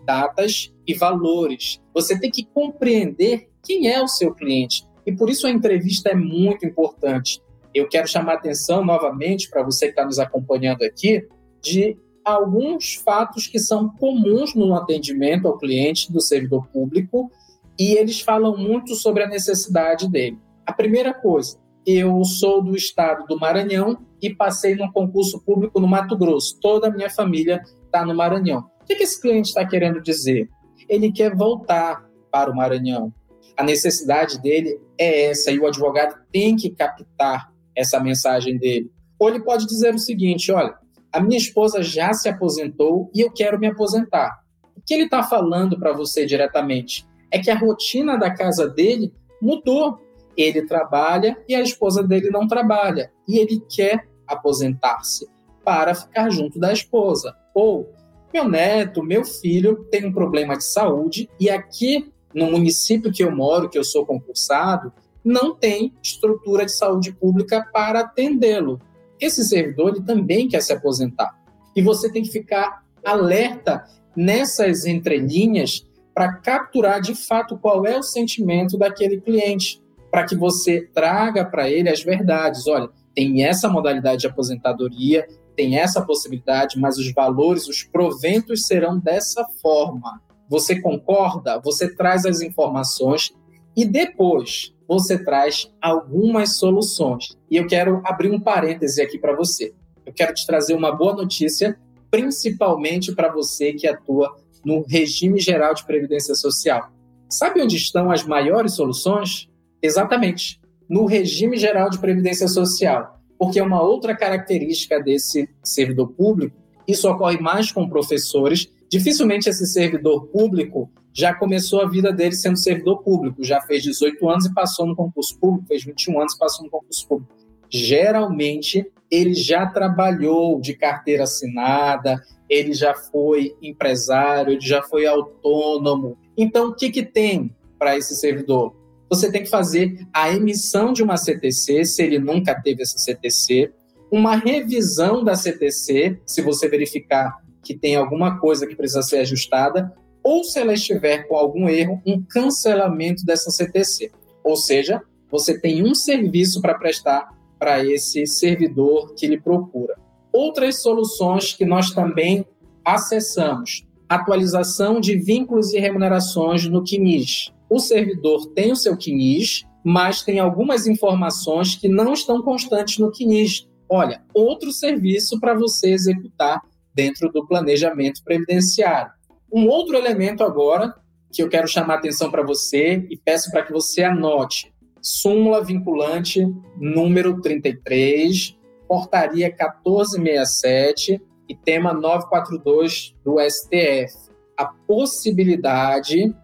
datas 0.06 0.74
e 0.86 0.94
valores. 0.94 1.82
Você 1.94 2.20
tem 2.20 2.32
que 2.32 2.46
compreender 2.46 3.50
quem 3.64 3.88
é 3.88 4.02
o 4.02 4.08
seu 4.08 4.34
cliente. 4.34 4.88
E 5.06 5.12
por 5.12 5.30
isso 5.30 5.48
a 5.48 5.52
entrevista 5.52 6.10
é 6.10 6.16
muito 6.16 6.66
importante. 6.66 7.42
Eu 7.74 7.88
quero 7.88 8.08
chamar 8.08 8.36
atenção 8.36 8.84
novamente 8.84 9.50
para 9.50 9.64
você 9.64 9.88
que 9.88 9.92
está 9.92 10.06
nos 10.06 10.20
acompanhando 10.20 10.84
aqui 10.84 11.28
de 11.62 11.98
alguns 12.24 12.96
fatos 12.96 13.48
que 13.48 13.60
são 13.60 13.90
comuns 13.90 14.54
no 14.54 14.74
atendimento 14.74 15.48
ao 15.48 15.58
cliente 15.58 16.12
do 16.12 16.20
servidor 16.20 16.68
público 16.68 17.32
e 17.80 17.94
eles 17.94 18.20
falam 18.20 18.58
muito 18.58 18.96
sobre 18.96 19.24
a 19.24 19.28
necessidade 19.28 20.10
dele. 20.10 20.38
A 20.66 20.74
primeira 20.74 21.14
coisa, 21.14 21.58
eu 21.88 22.22
sou 22.26 22.62
do 22.62 22.76
estado 22.76 23.26
do 23.28 23.40
Maranhão 23.40 23.98
e 24.22 24.36
passei 24.36 24.76
num 24.76 24.92
concurso 24.92 25.40
público 25.40 25.80
no 25.80 25.88
Mato 25.88 26.18
Grosso. 26.18 26.60
Toda 26.60 26.88
a 26.88 26.92
minha 26.92 27.10
família 27.10 27.64
está 27.86 28.06
no 28.06 28.14
Maranhão. 28.14 28.66
O 28.82 28.86
que, 28.86 29.02
esse 29.02 29.22
cliente 29.22 29.48
está 29.48 29.66
querendo 29.66 30.02
dizer? 30.02 30.50
Ele 30.90 31.14
quer 31.14 31.34
voltar 31.34 32.06
para 32.30 32.52
o 32.52 32.56
Maranhão. 32.56 33.14
A 33.56 33.64
necessidade 33.64 34.42
dele 34.42 34.78
é 35.00 35.30
essa 35.30 35.50
e 35.50 35.58
o 35.58 35.66
advogado 35.66 36.20
tem 36.30 36.58
que 36.58 36.72
captar 36.72 37.50
essa 37.74 38.02
mensagem 38.02 38.58
dele. 38.58 38.92
Ou 39.18 39.30
ele 39.30 39.40
pode 39.40 39.66
dizer 39.66 39.96
o 39.96 40.00
seguinte: 40.00 40.52
olha, 40.52 40.76
a 41.12 41.22
minha 41.22 41.38
esposa 41.38 41.82
já 41.82 42.12
se 42.12 42.28
aposentou 42.28 43.10
e 43.16 43.22
eu 43.22 43.32
quero 43.32 43.58
me 43.58 43.68
aposentar. 43.68 44.42
O 44.76 44.82
que 44.86 44.94
ele 44.94 45.06
está 45.06 45.24
falando 45.24 45.80
para 45.80 45.94
você 45.94 46.26
diretamente 46.26 47.08
é 47.32 47.40
que 47.40 47.50
a 47.50 47.58
rotina 47.58 48.18
da 48.18 48.30
casa 48.30 48.68
dele 48.68 49.14
mudou. 49.42 50.00
Ele 50.38 50.62
trabalha 50.62 51.38
e 51.48 51.56
a 51.56 51.62
esposa 51.62 52.04
dele 52.04 52.30
não 52.30 52.48
trabalha. 52.48 53.12
E 53.28 53.40
ele 53.40 53.62
quer 53.68 54.08
aposentar-se 54.28 55.28
para 55.66 55.96
ficar 55.96 56.30
junto 56.30 56.60
da 56.60 56.72
esposa. 56.72 57.36
Ou 57.54 57.92
meu 58.34 58.48
neto, 58.48 59.04
meu 59.04 59.26
filho 59.26 59.86
tem 59.90 60.06
um 60.06 60.14
problema 60.14 60.56
de 60.56 60.64
saúde 60.64 61.30
e 61.40 61.50
aqui 61.50 62.12
no 62.34 62.52
município 62.52 63.12
que 63.12 63.24
eu 63.24 63.36
moro, 63.36 63.70
que 63.70 63.78
eu 63.78 63.84
sou 63.84 64.06
concursado, 64.06 64.94
não 65.24 65.56
tem 65.56 65.94
estrutura 66.04 66.66
de 66.66 66.72
saúde 66.72 67.12
pública 67.12 67.68
para 67.74 68.02
atendê-lo. 68.02 68.80
Esse 69.20 69.44
servidor 69.44 69.96
ele 69.96 70.06
também 70.06 70.48
quer 70.48 70.62
se 70.62 70.72
aposentar. 70.72 71.36
E 71.76 71.82
você 71.82 72.12
tem 72.12 72.22
que 72.24 72.32
ficar 72.32 72.84
alerta 73.04 73.84
nessas 74.16 74.86
entrelinhas 74.86 75.86
para 76.14 76.34
capturar 76.34 77.02
de 77.02 77.14
fato 77.14 77.58
qual 77.58 77.86
é 77.86 77.98
o 77.98 78.04
sentimento 78.04 78.78
daquele 78.78 79.20
cliente, 79.22 79.82
para 80.12 80.26
que 80.26 80.36
você 80.36 80.82
traga 80.94 81.46
para 81.46 81.70
ele 81.70 81.90
as 81.90 82.04
verdades. 82.04 82.68
Olha, 82.68 82.90
tem 83.16 83.44
essa 83.44 83.68
modalidade 83.68 84.22
de 84.22 84.28
aposentadoria, 84.28 85.28
tem 85.56 85.78
essa 85.78 86.06
possibilidade, 86.06 86.80
mas 86.80 86.98
os 86.98 87.12
valores, 87.14 87.68
os 87.68 87.84
proventos 87.84 88.68
serão 88.68 89.00
dessa 89.00 89.44
forma. 89.62 90.22
Você 90.50 90.80
concorda? 90.80 91.60
Você 91.60 91.94
traz 91.94 92.26
as 92.26 92.42
informações 92.42 93.34
e 93.76 93.84
depois 93.84 94.74
você 94.88 95.22
traz 95.22 95.70
algumas 95.82 96.58
soluções. 96.58 97.38
E 97.52 97.58
eu 97.58 97.68
quero 97.68 98.02
abrir 98.06 98.32
um 98.32 98.40
parêntese 98.40 99.02
aqui 99.02 99.18
para 99.18 99.36
você. 99.36 99.74
Eu 100.06 100.14
quero 100.14 100.34
te 100.34 100.46
trazer 100.46 100.74
uma 100.74 100.96
boa 100.96 101.14
notícia, 101.14 101.78
principalmente 102.10 103.14
para 103.14 103.32
você 103.32 103.74
que 103.74 103.88
atua 103.88 104.34
no 104.64 104.86
regime 104.88 105.40
geral 105.40 105.74
de 105.74 105.86
previdência 105.86 106.34
social. 106.36 106.90
Sabe 107.30 107.62
onde 107.62 107.76
estão 107.76 108.10
as 108.10 108.24
maiores 108.24 108.74
soluções? 108.74 109.50
Exatamente, 109.82 110.60
no 110.90 111.06
regime 111.06 111.58
geral 111.58 111.90
de 111.90 112.00
previdência 112.00 112.48
social. 112.48 113.20
Porque 113.38 113.60
é 113.60 113.64
uma 113.64 113.82
outra 113.82 114.16
característica 114.16 115.00
desse 115.00 115.48
servidor 115.64 116.10
público, 116.10 116.58
isso 116.88 117.10
ocorre 117.10 117.40
mais 117.40 117.72
com 117.72 117.90
professores. 117.90 118.68
Dificilmente 118.90 119.50
esse 119.50 119.66
servidor 119.68 120.28
público 120.28 120.90
já 121.14 121.34
começou 121.34 121.82
a 121.82 121.90
vida 121.90 122.14
dele 122.14 122.36
sendo 122.36 122.58
servidor 122.58 123.04
público, 123.04 123.44
já 123.44 123.60
fez 123.62 123.84
18 123.84 124.30
anos 124.30 124.46
e 124.46 124.54
passou 124.54 124.86
no 124.86 124.96
concurso 124.96 125.38
público, 125.40 125.68
fez 125.68 125.84
21 125.84 126.20
anos 126.22 126.36
e 126.36 126.38
passou 126.38 126.64
no 126.64 126.72
concurso 126.72 127.08
público. 127.08 127.34
Geralmente, 127.70 128.86
ele 129.10 129.34
já 129.34 129.66
trabalhou 129.66 130.62
de 130.62 130.74
carteira 130.74 131.24
assinada, 131.24 132.24
ele 132.48 132.74
já 132.74 132.94
foi 132.94 133.56
empresário, 133.62 134.54
ele 134.54 134.62
já 134.62 134.82
foi 134.84 135.06
autônomo. 135.06 136.18
Então, 136.38 136.70
o 136.70 136.76
que, 136.76 136.90
que 136.90 137.04
tem 137.04 137.54
para 137.80 137.98
esse 137.98 138.16
servidor? 138.16 138.76
Você 139.10 139.32
tem 139.32 139.44
que 139.44 139.50
fazer 139.50 140.06
a 140.14 140.30
emissão 140.32 140.92
de 140.92 141.02
uma 141.02 141.18
CTC, 141.18 141.86
se 141.86 142.04
ele 142.04 142.20
nunca 142.20 142.60
teve 142.62 142.82
essa 142.82 142.98
CTC, 142.98 143.72
uma 144.12 144.36
revisão 144.36 145.24
da 145.24 145.36
CTC, 145.36 146.20
se 146.26 146.42
você 146.42 146.68
verificar 146.68 147.38
que 147.62 147.78
tem 147.78 147.96
alguma 147.96 148.40
coisa 148.40 148.66
que 148.66 148.76
precisa 148.76 149.02
ser 149.02 149.20
ajustada, 149.20 149.94
ou 150.24 150.44
se 150.44 150.60
ela 150.60 150.74
estiver 150.74 151.28
com 151.28 151.36
algum 151.36 151.70
erro, 151.70 152.02
um 152.06 152.22
cancelamento 152.22 153.26
dessa 153.26 153.50
CTC. 153.50 154.12
Ou 154.44 154.56
seja, 154.56 155.02
você 155.30 155.60
tem 155.60 155.84
um 155.84 155.94
serviço 155.94 156.62
para 156.62 156.78
prestar 156.78 157.30
para 157.60 157.84
esse 157.84 158.26
servidor 158.26 159.14
que 159.16 159.28
lhe 159.28 159.40
procura. 159.40 159.96
Outras 160.32 160.82
soluções 160.82 161.54
que 161.54 161.66
nós 161.66 161.92
também 161.92 162.46
acessamos: 162.84 163.86
atualização 164.08 165.00
de 165.00 165.18
vínculos 165.18 165.74
e 165.74 165.80
remunerações 165.80 166.66
no 166.68 166.84
QNIS. 166.84 167.52
O 167.70 167.80
servidor 167.80 168.48
tem 168.54 168.72
o 168.72 168.76
seu 168.76 168.98
QNIS, 168.98 169.66
mas 169.84 170.22
tem 170.22 170.40
algumas 170.40 170.88
informações 170.88 171.76
que 171.76 171.88
não 171.88 172.14
estão 172.14 172.42
constantes 172.42 172.98
no 172.98 173.12
QNIS. 173.12 173.68
Olha, 173.90 174.22
outro 174.34 174.72
serviço 174.72 175.40
para 175.40 175.54
você 175.54 175.92
executar 175.92 176.62
dentro 176.94 177.32
do 177.32 177.46
planejamento 177.46 178.24
previdenciário. 178.24 179.12
Um 179.52 179.68
outro 179.68 179.96
elemento 179.96 180.44
agora 180.44 180.94
que 181.32 181.42
eu 181.42 181.50
quero 181.50 181.68
chamar 181.68 181.96
a 181.96 181.98
atenção 181.98 182.32
para 182.32 182.44
você 182.44 183.06
e 183.10 183.18
peço 183.18 183.52
para 183.52 183.64
que 183.64 183.72
você 183.72 184.04
anote. 184.04 184.74
Súmula 185.02 185.64
vinculante 185.64 186.46
número 186.78 187.40
33, 187.42 188.58
portaria 188.88 189.48
1467 189.48 191.22
e 191.48 191.56
tema 191.56 191.94
942 191.94 193.16
do 193.24 193.38
STF. 193.40 194.32
A 194.58 194.66
possibilidade 194.66 196.36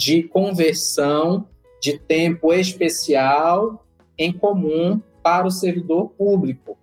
de 0.00 0.22
conversão 0.22 1.46
de 1.78 1.98
tempo 1.98 2.54
especial 2.54 3.86
em 4.16 4.32
comum 4.32 4.98
para 5.22 5.46
o 5.46 5.50
servidor 5.50 6.08
público. 6.16 6.78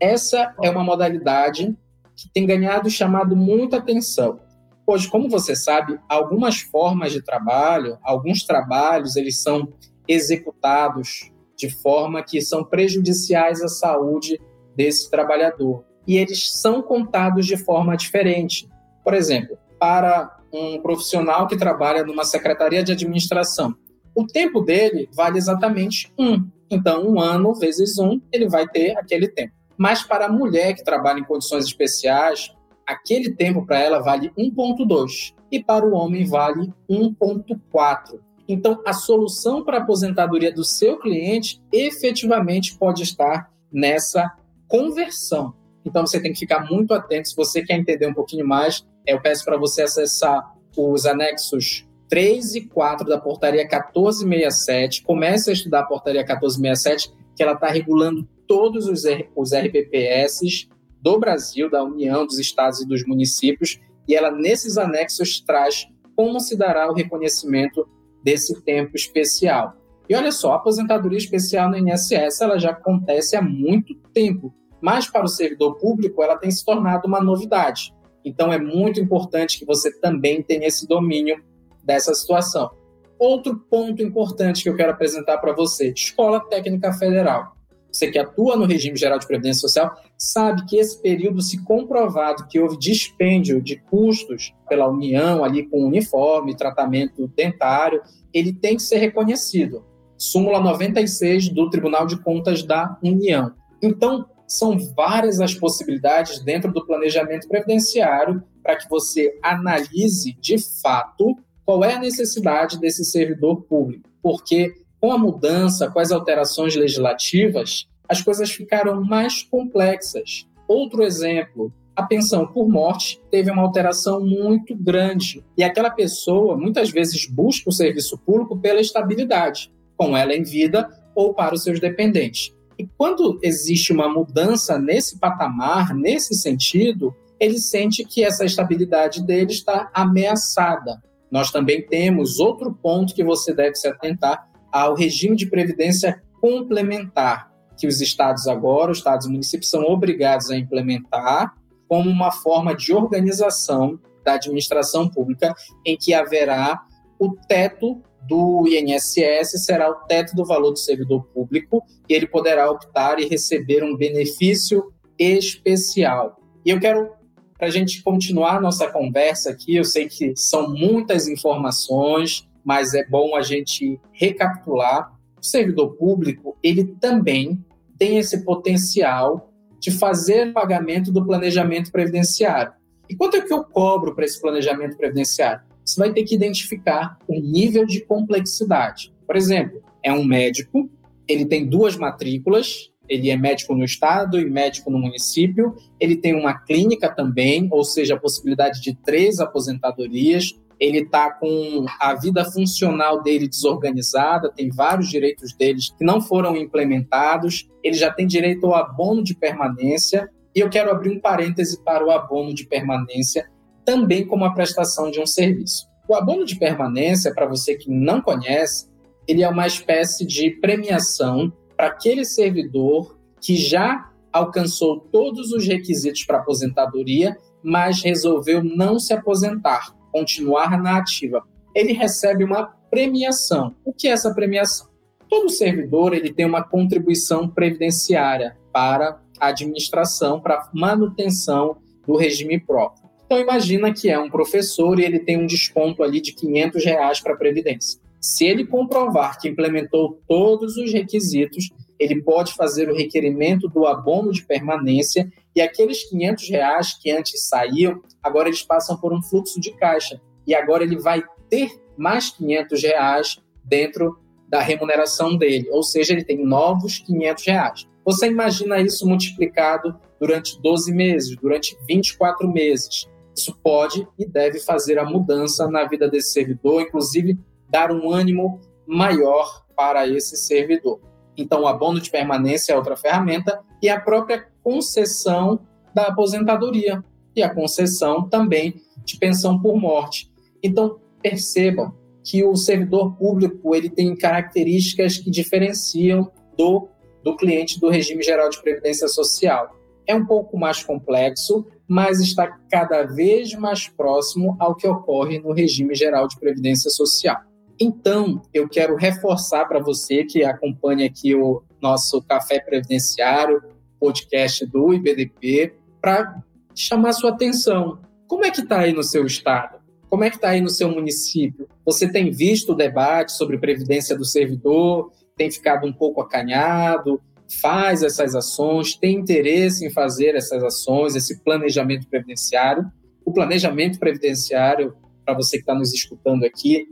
Essa 0.00 0.54
é 0.62 0.70
uma 0.70 0.82
modalidade 0.82 1.76
que 2.16 2.30
tem 2.32 2.46
ganhado 2.46 2.88
chamado 2.88 3.36
muita 3.36 3.76
atenção. 3.76 4.40
Hoje, 4.86 5.06
como 5.06 5.28
você 5.28 5.54
sabe, 5.54 6.00
algumas 6.08 6.62
formas 6.62 7.12
de 7.12 7.20
trabalho, 7.20 7.98
alguns 8.02 8.44
trabalhos, 8.44 9.16
eles 9.16 9.42
são 9.42 9.74
executados 10.08 11.30
de 11.54 11.68
forma 11.68 12.22
que 12.22 12.40
são 12.40 12.64
prejudiciais 12.64 13.60
à 13.60 13.68
saúde 13.68 14.40
desse 14.74 15.10
trabalhador. 15.10 15.84
E 16.06 16.16
eles 16.16 16.50
são 16.50 16.80
contados 16.80 17.44
de 17.44 17.58
forma 17.58 17.98
diferente. 17.98 18.66
Por 19.04 19.12
exemplo, 19.12 19.58
para 19.78 20.41
um 20.52 20.80
profissional 20.80 21.46
que 21.46 21.56
trabalha 21.56 22.04
numa 22.04 22.24
secretaria 22.24 22.82
de 22.82 22.92
administração, 22.92 23.74
o 24.14 24.26
tempo 24.26 24.60
dele 24.60 25.08
vale 25.14 25.38
exatamente 25.38 26.12
um. 26.18 26.46
Então, 26.70 27.06
um 27.06 27.20
ano 27.20 27.54
vezes 27.54 27.98
um, 27.98 28.20
ele 28.30 28.48
vai 28.48 28.66
ter 28.68 28.96
aquele 28.96 29.28
tempo. 29.28 29.52
Mas 29.76 30.02
para 30.02 30.26
a 30.26 30.32
mulher 30.32 30.74
que 30.74 30.84
trabalha 30.84 31.20
em 31.20 31.24
condições 31.24 31.64
especiais, 31.64 32.52
aquele 32.86 33.34
tempo 33.34 33.64
para 33.64 33.78
ela 33.78 34.00
vale 34.00 34.30
1,2 34.38 35.34
e 35.50 35.62
para 35.62 35.86
o 35.86 35.92
homem 35.92 36.24
vale 36.24 36.72
1,4. 36.88 38.20
Então, 38.48 38.82
a 38.86 38.92
solução 38.92 39.64
para 39.64 39.78
a 39.78 39.82
aposentadoria 39.82 40.52
do 40.52 40.64
seu 40.64 40.98
cliente 40.98 41.62
efetivamente 41.72 42.76
pode 42.76 43.02
estar 43.02 43.50
nessa 43.72 44.30
conversão. 44.68 45.54
Então, 45.84 46.06
você 46.06 46.20
tem 46.20 46.32
que 46.32 46.38
ficar 46.38 46.68
muito 46.70 46.94
atento. 46.94 47.28
Se 47.28 47.36
você 47.36 47.62
quer 47.62 47.74
entender 47.74 48.06
um 48.06 48.14
pouquinho 48.14 48.46
mais, 48.46 48.86
eu 49.06 49.20
peço 49.20 49.44
para 49.44 49.56
você 49.56 49.82
acessar 49.82 50.52
os 50.76 51.06
anexos 51.06 51.86
3 52.08 52.54
e 52.56 52.60
4 52.62 53.08
da 53.08 53.18
portaria 53.18 53.62
1467. 53.62 55.02
Comece 55.02 55.50
a 55.50 55.52
estudar 55.52 55.80
a 55.80 55.86
portaria 55.86 56.20
1467, 56.20 57.10
que 57.34 57.42
ela 57.42 57.52
está 57.52 57.68
regulando 57.68 58.28
todos 58.46 58.86
os, 58.86 59.02
os 59.34 59.54
RPPS 59.54 60.68
do 61.00 61.18
Brasil, 61.18 61.70
da 61.70 61.82
União, 61.82 62.24
dos 62.24 62.38
estados 62.38 62.80
e 62.80 62.86
dos 62.86 63.04
municípios, 63.04 63.80
e 64.06 64.14
ela, 64.14 64.30
nesses 64.30 64.78
anexos, 64.78 65.40
traz 65.40 65.86
como 66.14 66.38
se 66.38 66.56
dará 66.56 66.90
o 66.90 66.94
reconhecimento 66.94 67.88
desse 68.22 68.60
tempo 68.62 68.94
especial. 68.94 69.74
E 70.08 70.14
olha 70.14 70.30
só, 70.30 70.52
a 70.52 70.56
aposentadoria 70.56 71.18
especial 71.18 71.70
no 71.70 71.78
INSS 71.78 72.40
ela 72.40 72.58
já 72.58 72.70
acontece 72.70 73.36
há 73.36 73.42
muito 73.42 73.94
tempo, 74.12 74.52
mas 74.82 75.08
para 75.08 75.24
o 75.24 75.28
servidor 75.28 75.76
público 75.76 76.22
ela 76.22 76.36
tem 76.36 76.50
se 76.50 76.64
tornado 76.64 77.06
uma 77.06 77.22
novidade. 77.22 77.94
Então 78.24 78.52
é 78.52 78.58
muito 78.58 79.00
importante 79.00 79.58
que 79.58 79.64
você 79.64 79.90
também 80.00 80.42
tenha 80.42 80.66
esse 80.66 80.86
domínio 80.86 81.42
dessa 81.82 82.14
situação. 82.14 82.70
Outro 83.18 83.56
ponto 83.70 84.02
importante 84.02 84.62
que 84.62 84.68
eu 84.68 84.76
quero 84.76 84.92
apresentar 84.92 85.38
para 85.38 85.52
você: 85.52 85.92
Escola 85.92 86.40
Técnica 86.40 86.92
Federal 86.92 87.56
você 87.92 88.10
que 88.10 88.18
atua 88.18 88.56
no 88.56 88.64
regime 88.64 88.96
geral 88.96 89.18
de 89.18 89.26
previdência 89.26 89.60
social, 89.60 89.94
sabe 90.16 90.64
que 90.64 90.76
esse 90.76 91.00
período, 91.00 91.42
se 91.42 91.62
comprovado 91.62 92.46
que 92.48 92.58
houve 92.58 92.78
dispêndio 92.78 93.60
de 93.60 93.76
custos 93.76 94.54
pela 94.66 94.88
União 94.88 95.44
ali 95.44 95.68
com 95.68 95.84
uniforme, 95.84 96.56
tratamento 96.56 97.28
dentário, 97.36 98.00
ele 98.32 98.52
tem 98.52 98.76
que 98.76 98.82
ser 98.82 98.96
reconhecido. 98.96 99.84
súmula 100.16 100.60
96 100.60 101.50
do 101.50 101.68
Tribunal 101.68 102.06
de 102.06 102.16
Contas 102.16 102.62
da 102.62 102.96
União. 103.02 103.52
Então, 103.82 104.24
são 104.52 104.78
várias 104.94 105.40
as 105.40 105.54
possibilidades 105.54 106.40
dentro 106.40 106.70
do 106.72 106.84
planejamento 106.84 107.48
previdenciário 107.48 108.42
para 108.62 108.76
que 108.76 108.88
você 108.88 109.38
analise 109.42 110.34
de 110.34 110.58
fato 110.82 111.36
qual 111.64 111.82
é 111.82 111.94
a 111.94 111.98
necessidade 111.98 112.78
desse 112.78 113.04
servidor 113.04 113.62
público. 113.62 114.10
Porque 114.22 114.74
com 115.00 115.10
a 115.10 115.18
mudança, 115.18 115.90
com 115.90 115.98
as 115.98 116.12
alterações 116.12 116.76
legislativas, 116.76 117.88
as 118.06 118.20
coisas 118.20 118.50
ficaram 118.50 119.02
mais 119.02 119.42
complexas. 119.42 120.46
Outro 120.68 121.02
exemplo, 121.02 121.72
a 121.96 122.02
pensão 122.02 122.46
por 122.46 122.68
morte 122.68 123.20
teve 123.30 123.50
uma 123.50 123.62
alteração 123.62 124.20
muito 124.20 124.76
grande. 124.76 125.42
E 125.56 125.64
aquela 125.64 125.90
pessoa 125.90 126.58
muitas 126.58 126.90
vezes 126.90 127.26
busca 127.26 127.70
o 127.70 127.72
serviço 127.72 128.18
público 128.18 128.58
pela 128.58 128.80
estabilidade, 128.80 129.72
com 129.96 130.14
ela 130.14 130.34
em 130.34 130.42
vida 130.42 130.88
ou 131.14 131.32
para 131.32 131.54
os 131.54 131.62
seus 131.62 131.80
dependentes. 131.80 132.54
E 132.82 132.88
quando 132.98 133.38
existe 133.44 133.92
uma 133.92 134.08
mudança 134.08 134.76
nesse 134.76 135.16
patamar, 135.16 135.94
nesse 135.94 136.34
sentido, 136.34 137.14
ele 137.38 137.56
sente 137.56 138.04
que 138.04 138.24
essa 138.24 138.44
estabilidade 138.44 139.24
dele 139.24 139.52
está 139.52 139.88
ameaçada. 139.94 141.00
Nós 141.30 141.52
também 141.52 141.86
temos 141.86 142.40
outro 142.40 142.74
ponto 142.74 143.14
que 143.14 143.22
você 143.22 143.54
deve 143.54 143.76
se 143.76 143.86
atentar 143.86 144.48
ao 144.72 144.96
regime 144.96 145.36
de 145.36 145.46
previdência 145.46 146.20
complementar, 146.40 147.52
que 147.78 147.86
os 147.86 148.00
estados 148.00 148.48
agora, 148.48 148.90
os 148.90 148.98
estados 148.98 149.26
e 149.26 149.30
municípios 149.30 149.70
são 149.70 149.84
obrigados 149.84 150.50
a 150.50 150.56
implementar 150.56 151.54
como 151.88 152.10
uma 152.10 152.32
forma 152.32 152.74
de 152.74 152.92
organização 152.92 153.96
da 154.24 154.32
administração 154.32 155.08
pública 155.08 155.54
em 155.86 155.96
que 155.96 156.12
haverá 156.12 156.82
o 157.16 157.36
teto 157.46 158.02
do 158.28 158.64
INSS 158.66 159.64
será 159.64 159.90
o 159.90 159.94
teto 160.06 160.34
do 160.34 160.44
valor 160.44 160.70
do 160.70 160.78
servidor 160.78 161.24
público 161.24 161.82
e 162.08 162.14
ele 162.14 162.26
poderá 162.26 162.70
optar 162.70 163.18
e 163.18 163.26
receber 163.26 163.82
um 163.82 163.96
benefício 163.96 164.92
especial. 165.18 166.40
E 166.64 166.70
eu 166.70 166.80
quero, 166.80 167.10
para 167.58 167.68
a 167.68 167.70
gente 167.70 168.02
continuar 168.02 168.60
nossa 168.60 168.90
conversa 168.90 169.50
aqui, 169.50 169.76
eu 169.76 169.84
sei 169.84 170.08
que 170.08 170.34
são 170.36 170.68
muitas 170.70 171.28
informações, 171.28 172.48
mas 172.64 172.94
é 172.94 173.04
bom 173.06 173.34
a 173.34 173.42
gente 173.42 174.00
recapitular. 174.12 175.12
O 175.40 175.44
servidor 175.44 175.96
público, 175.96 176.56
ele 176.62 176.84
também 177.00 177.64
tem 177.98 178.18
esse 178.18 178.44
potencial 178.44 179.52
de 179.80 179.90
fazer 179.90 180.52
pagamento 180.52 181.10
do 181.10 181.26
planejamento 181.26 181.90
previdenciário. 181.90 182.72
E 183.10 183.16
quanto 183.16 183.36
é 183.36 183.40
que 183.40 183.52
eu 183.52 183.64
cobro 183.64 184.14
para 184.14 184.24
esse 184.24 184.40
planejamento 184.40 184.96
previdenciário? 184.96 185.71
Você 185.84 186.00
vai 186.00 186.12
ter 186.12 186.24
que 186.24 186.34
identificar 186.34 187.18
o 187.26 187.34
nível 187.40 187.84
de 187.84 188.00
complexidade. 188.04 189.12
Por 189.26 189.36
exemplo, 189.36 189.82
é 190.02 190.12
um 190.12 190.24
médico, 190.24 190.90
ele 191.26 191.44
tem 191.44 191.66
duas 191.66 191.96
matrículas, 191.96 192.90
ele 193.08 193.30
é 193.30 193.36
médico 193.36 193.74
no 193.74 193.84
estado 193.84 194.40
e 194.40 194.48
médico 194.48 194.90
no 194.90 194.98
município, 194.98 195.74
ele 195.98 196.16
tem 196.16 196.34
uma 196.34 196.54
clínica 196.54 197.12
também, 197.12 197.68
ou 197.70 197.84
seja, 197.84 198.14
a 198.14 198.18
possibilidade 198.18 198.80
de 198.80 198.94
três 198.94 199.38
aposentadorias, 199.38 200.58
ele 200.78 200.98
está 200.98 201.30
com 201.30 201.86
a 202.00 202.14
vida 202.14 202.44
funcional 202.44 203.22
dele 203.22 203.48
desorganizada, 203.48 204.50
tem 204.50 204.68
vários 204.68 205.08
direitos 205.08 205.52
deles 205.52 205.90
que 205.96 206.04
não 206.04 206.20
foram 206.20 206.56
implementados, 206.56 207.68
ele 207.84 207.94
já 207.94 208.10
tem 208.10 208.26
direito 208.26 208.66
ao 208.66 208.74
abono 208.74 209.22
de 209.22 209.34
permanência, 209.34 210.28
e 210.54 210.60
eu 210.60 210.68
quero 210.68 210.90
abrir 210.90 211.10
um 211.10 211.20
parêntese 211.20 211.82
para 211.82 212.04
o 212.04 212.10
abono 212.10 212.52
de 212.52 212.66
permanência, 212.66 213.48
também 213.84 214.26
como 214.26 214.44
a 214.44 214.52
prestação 214.52 215.10
de 215.10 215.20
um 215.20 215.26
serviço. 215.26 215.86
O 216.08 216.14
abono 216.14 216.44
de 216.44 216.58
permanência, 216.58 217.32
para 217.34 217.46
você 217.46 217.74
que 217.76 217.90
não 217.90 218.20
conhece, 218.20 218.88
ele 219.26 219.42
é 219.42 219.48
uma 219.48 219.66
espécie 219.66 220.26
de 220.26 220.50
premiação 220.50 221.52
para 221.76 221.86
aquele 221.88 222.24
servidor 222.24 223.18
que 223.40 223.56
já 223.56 224.10
alcançou 224.32 225.00
todos 225.12 225.52
os 225.52 225.66
requisitos 225.66 226.24
para 226.24 226.38
aposentadoria, 226.38 227.36
mas 227.62 228.02
resolveu 228.02 228.62
não 228.62 228.98
se 228.98 229.12
aposentar, 229.12 229.94
continuar 230.10 230.80
na 230.80 230.96
ativa. 230.96 231.44
Ele 231.74 231.92
recebe 231.92 232.44
uma 232.44 232.66
premiação. 232.90 233.74
O 233.84 233.92
que 233.92 234.08
é 234.08 234.12
essa 234.12 234.34
premiação? 234.34 234.88
Todo 235.28 235.48
servidor 235.50 236.12
ele 236.12 236.32
tem 236.32 236.44
uma 236.44 236.62
contribuição 236.62 237.48
previdenciária 237.48 238.56
para 238.72 239.20
a 239.40 239.48
administração, 239.48 240.40
para 240.40 240.70
manutenção 240.74 241.78
do 242.06 242.16
regime 242.16 242.60
próprio. 242.60 243.01
Então 243.32 243.40
imagina 243.40 243.90
que 243.94 244.10
é 244.10 244.18
um 244.18 244.28
professor 244.28 245.00
e 245.00 245.06
ele 245.06 245.18
tem 245.18 245.38
um 245.38 245.46
desconto 245.46 246.02
ali 246.02 246.20
de 246.20 246.34
500 246.34 246.84
reais 246.84 247.18
para 247.18 247.32
a 247.32 247.36
Previdência. 247.36 247.98
Se 248.20 248.44
ele 248.44 248.66
comprovar 248.66 249.40
que 249.40 249.48
implementou 249.48 250.20
todos 250.28 250.76
os 250.76 250.92
requisitos, 250.92 251.70
ele 251.98 252.20
pode 252.20 252.52
fazer 252.52 252.90
o 252.90 252.94
requerimento 252.94 253.70
do 253.70 253.86
abono 253.86 254.32
de 254.32 254.44
permanência 254.44 255.32
e 255.56 255.62
aqueles 255.62 256.04
500 256.10 256.50
reais 256.50 256.98
que 257.00 257.10
antes 257.10 257.48
saíam, 257.48 258.02
agora 258.22 258.50
eles 258.50 258.62
passam 258.62 258.98
por 258.98 259.14
um 259.14 259.22
fluxo 259.22 259.58
de 259.58 259.72
caixa. 259.78 260.20
E 260.46 260.54
agora 260.54 260.84
ele 260.84 260.98
vai 260.98 261.22
ter 261.48 261.70
mais 261.96 262.28
500 262.28 262.82
reais 262.82 263.40
dentro 263.64 264.18
da 264.46 264.60
remuneração 264.60 265.38
dele, 265.38 265.70
ou 265.70 265.82
seja, 265.82 266.12
ele 266.12 266.22
tem 266.22 266.44
novos 266.44 266.98
500 266.98 267.46
reais. 267.46 267.88
Você 268.04 268.26
imagina 268.26 268.78
isso 268.78 269.08
multiplicado 269.08 269.98
durante 270.20 270.60
12 270.60 270.92
meses, 270.92 271.34
durante 271.36 271.74
24 271.88 272.46
meses. 272.46 273.10
Isso 273.36 273.56
pode 273.62 274.06
e 274.18 274.26
deve 274.26 274.60
fazer 274.60 274.98
a 274.98 275.04
mudança 275.04 275.68
na 275.68 275.84
vida 275.84 276.08
desse 276.08 276.32
servidor, 276.32 276.82
inclusive 276.82 277.38
dar 277.68 277.90
um 277.90 278.10
ânimo 278.10 278.60
maior 278.86 279.64
para 279.74 280.06
esse 280.06 280.36
servidor. 280.36 281.00
Então, 281.36 281.62
o 281.62 281.66
abono 281.66 282.00
de 282.00 282.10
permanência 282.10 282.72
é 282.72 282.76
outra 282.76 282.96
ferramenta 282.96 283.60
e 283.80 283.88
a 283.88 283.98
própria 283.98 284.46
concessão 284.62 285.60
da 285.94 286.08
aposentadoria 286.08 287.02
e 287.34 287.42
a 287.42 287.52
concessão 287.52 288.28
também 288.28 288.80
de 289.04 289.16
pensão 289.16 289.58
por 289.58 289.80
morte. 289.80 290.30
Então, 290.62 291.00
percebam 291.22 291.94
que 292.24 292.44
o 292.44 292.54
servidor 292.54 293.16
público 293.16 293.74
ele 293.74 293.90
tem 293.90 294.14
características 294.14 295.18
que 295.18 295.30
diferenciam 295.30 296.30
do, 296.56 296.88
do 297.24 297.36
cliente 297.36 297.80
do 297.80 297.88
regime 297.88 298.22
geral 298.22 298.48
de 298.48 298.60
previdência 298.60 299.08
social. 299.08 299.74
É 300.06 300.14
um 300.14 300.26
pouco 300.26 300.58
mais 300.58 300.82
complexo, 300.82 301.66
mas 301.88 302.20
está 302.20 302.46
cada 302.70 303.04
vez 303.04 303.54
mais 303.54 303.88
próximo 303.88 304.56
ao 304.58 304.74
que 304.74 304.86
ocorre 304.86 305.38
no 305.38 305.52
regime 305.52 305.94
geral 305.94 306.26
de 306.26 306.38
previdência 306.38 306.90
social. 306.90 307.40
Então, 307.78 308.42
eu 308.54 308.68
quero 308.68 308.96
reforçar 308.96 309.66
para 309.66 309.80
você 309.80 310.24
que 310.24 310.44
acompanha 310.44 311.06
aqui 311.06 311.34
o 311.34 311.62
nosso 311.80 312.22
Café 312.22 312.60
Previdenciário, 312.60 313.62
podcast 313.98 314.64
do 314.66 314.92
IBDP, 314.94 315.74
para 316.00 316.42
chamar 316.74 317.12
sua 317.12 317.30
atenção. 317.30 317.98
Como 318.26 318.44
é 318.44 318.50
que 318.50 318.60
está 318.60 318.80
aí 318.80 318.92
no 318.92 319.02
seu 319.02 319.26
estado? 319.26 319.80
Como 320.08 320.24
é 320.24 320.30
que 320.30 320.36
está 320.36 320.50
aí 320.50 320.60
no 320.60 320.68
seu 320.68 320.90
município? 320.90 321.66
Você 321.84 322.10
tem 322.10 322.30
visto 322.30 322.72
o 322.72 322.76
debate 322.76 323.32
sobre 323.32 323.58
previdência 323.58 324.16
do 324.16 324.24
servidor? 324.24 325.10
Tem 325.36 325.50
ficado 325.50 325.86
um 325.86 325.92
pouco 325.92 326.20
acanhado? 326.20 327.20
Faz 327.60 328.02
essas 328.02 328.34
ações, 328.34 328.96
tem 328.96 329.16
interesse 329.16 329.86
em 329.86 329.90
fazer 329.90 330.34
essas 330.34 330.62
ações, 330.62 331.14
esse 331.14 331.42
planejamento 331.42 332.08
previdenciário. 332.08 332.90
O 333.24 333.32
planejamento 333.32 333.98
previdenciário, 333.98 334.94
para 335.24 335.34
você 335.34 335.56
que 335.56 335.62
está 335.62 335.74
nos 335.74 335.92
escutando 335.92 336.44
aqui, 336.44 336.86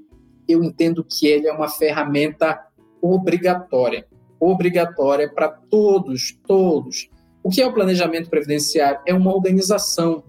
eu 0.49 0.63
entendo 0.63 1.05
que 1.05 1.27
ele 1.27 1.47
é 1.47 1.53
uma 1.53 1.69
ferramenta 1.69 2.61
obrigatória, 3.01 4.07
obrigatória 4.39 5.33
para 5.33 5.49
todos, 5.49 6.39
todos. 6.47 7.09
O 7.43 7.51
que 7.51 7.63
é 7.63 7.67
o 7.67 7.73
planejamento 7.73 8.29
previdenciário? 8.29 9.01
É 9.07 9.15
uma 9.15 9.35
organização, 9.35 10.23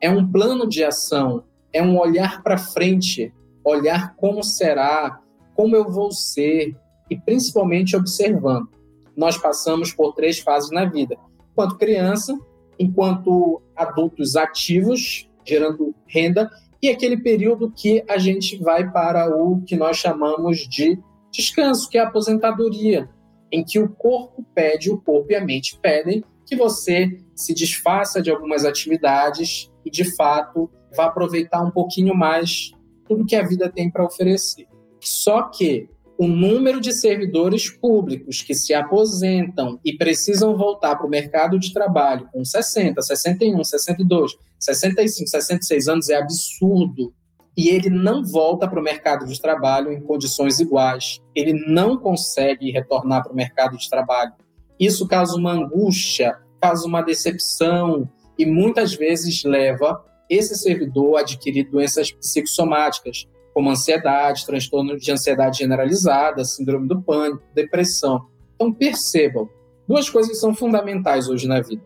é 0.00 0.10
um 0.10 0.30
plano 0.30 0.68
de 0.68 0.84
ação, 0.84 1.44
é 1.72 1.82
um 1.82 1.98
olhar 1.98 2.42
para 2.42 2.58
frente, 2.58 3.32
olhar 3.64 4.14
como 4.16 4.42
será, 4.42 5.20
como 5.54 5.74
eu 5.74 5.90
vou 5.90 6.12
ser, 6.12 6.76
e 7.10 7.18
principalmente 7.18 7.96
observando 7.96 8.77
nós 9.18 9.36
passamos 9.36 9.92
por 9.92 10.14
três 10.14 10.38
fases 10.38 10.70
na 10.70 10.84
vida. 10.84 11.16
Enquanto 11.50 11.76
criança, 11.76 12.38
enquanto 12.78 13.60
adultos 13.74 14.36
ativos, 14.36 15.28
gerando 15.44 15.92
renda, 16.06 16.48
e 16.80 16.88
aquele 16.88 17.16
período 17.16 17.72
que 17.72 18.04
a 18.08 18.16
gente 18.16 18.56
vai 18.58 18.88
para 18.88 19.28
o 19.28 19.60
que 19.62 19.74
nós 19.74 19.96
chamamos 19.96 20.58
de 20.58 20.96
descanso, 21.32 21.90
que 21.90 21.98
é 21.98 22.00
a 22.00 22.06
aposentadoria, 22.06 23.10
em 23.50 23.64
que 23.64 23.80
o 23.80 23.88
corpo 23.88 24.46
pede, 24.54 24.88
o 24.88 25.00
corpo 25.00 25.32
e 25.32 25.34
a 25.34 25.44
mente 25.44 25.76
pedem 25.82 26.22
que 26.46 26.54
você 26.54 27.18
se 27.34 27.52
desfaça 27.52 28.22
de 28.22 28.30
algumas 28.30 28.64
atividades 28.64 29.68
e, 29.84 29.90
de 29.90 30.14
fato, 30.14 30.70
vá 30.96 31.06
aproveitar 31.06 31.60
um 31.64 31.72
pouquinho 31.72 32.14
mais 32.14 32.70
tudo 33.04 33.26
que 33.26 33.34
a 33.34 33.42
vida 33.42 33.68
tem 33.68 33.90
para 33.90 34.04
oferecer. 34.04 34.68
Só 35.00 35.42
que 35.42 35.88
o 36.18 36.26
número 36.26 36.80
de 36.80 36.92
servidores 36.92 37.70
públicos 37.70 38.42
que 38.42 38.52
se 38.52 38.74
aposentam 38.74 39.78
e 39.84 39.96
precisam 39.96 40.56
voltar 40.56 40.96
para 40.96 41.06
o 41.06 41.10
mercado 41.10 41.60
de 41.60 41.72
trabalho 41.72 42.28
com 42.32 42.44
60, 42.44 43.00
61, 43.00 43.62
62, 43.62 44.36
65, 44.58 45.28
66 45.30 45.88
anos 45.88 46.08
é 46.08 46.16
absurdo. 46.16 47.14
e 47.56 47.70
ele 47.70 47.90
não 47.90 48.24
volta 48.24 48.68
para 48.68 48.78
o 48.78 48.82
mercado 48.82 49.26
de 49.26 49.40
trabalho 49.40 49.92
em 49.92 50.00
condições 50.00 50.60
iguais. 50.60 51.20
Ele 51.34 51.52
não 51.66 51.96
consegue 51.96 52.70
retornar 52.70 53.24
para 53.24 53.32
o 53.32 53.34
mercado 53.34 53.76
de 53.76 53.90
trabalho. 53.90 54.32
Isso 54.78 55.08
causa 55.08 55.36
uma 55.36 55.52
angústia, 55.54 56.38
causa 56.60 56.86
uma 56.86 57.02
decepção 57.02 58.08
e 58.38 58.46
muitas 58.46 58.94
vezes 58.94 59.42
leva 59.42 60.04
esse 60.30 60.54
servidor 60.54 61.16
a 61.16 61.20
adquirir 61.22 61.68
doenças 61.68 62.12
psicossomáticas, 62.12 63.26
como 63.58 63.70
ansiedade, 63.70 64.46
transtorno 64.46 64.96
de 64.96 65.10
ansiedade 65.10 65.58
generalizada, 65.58 66.44
síndrome 66.44 66.86
do 66.86 67.02
pânico, 67.02 67.42
depressão. 67.52 68.28
Então 68.54 68.72
percebam, 68.72 69.48
duas 69.88 70.08
coisas 70.08 70.38
são 70.38 70.54
fundamentais 70.54 71.28
hoje 71.28 71.48
na 71.48 71.60
vida: 71.60 71.82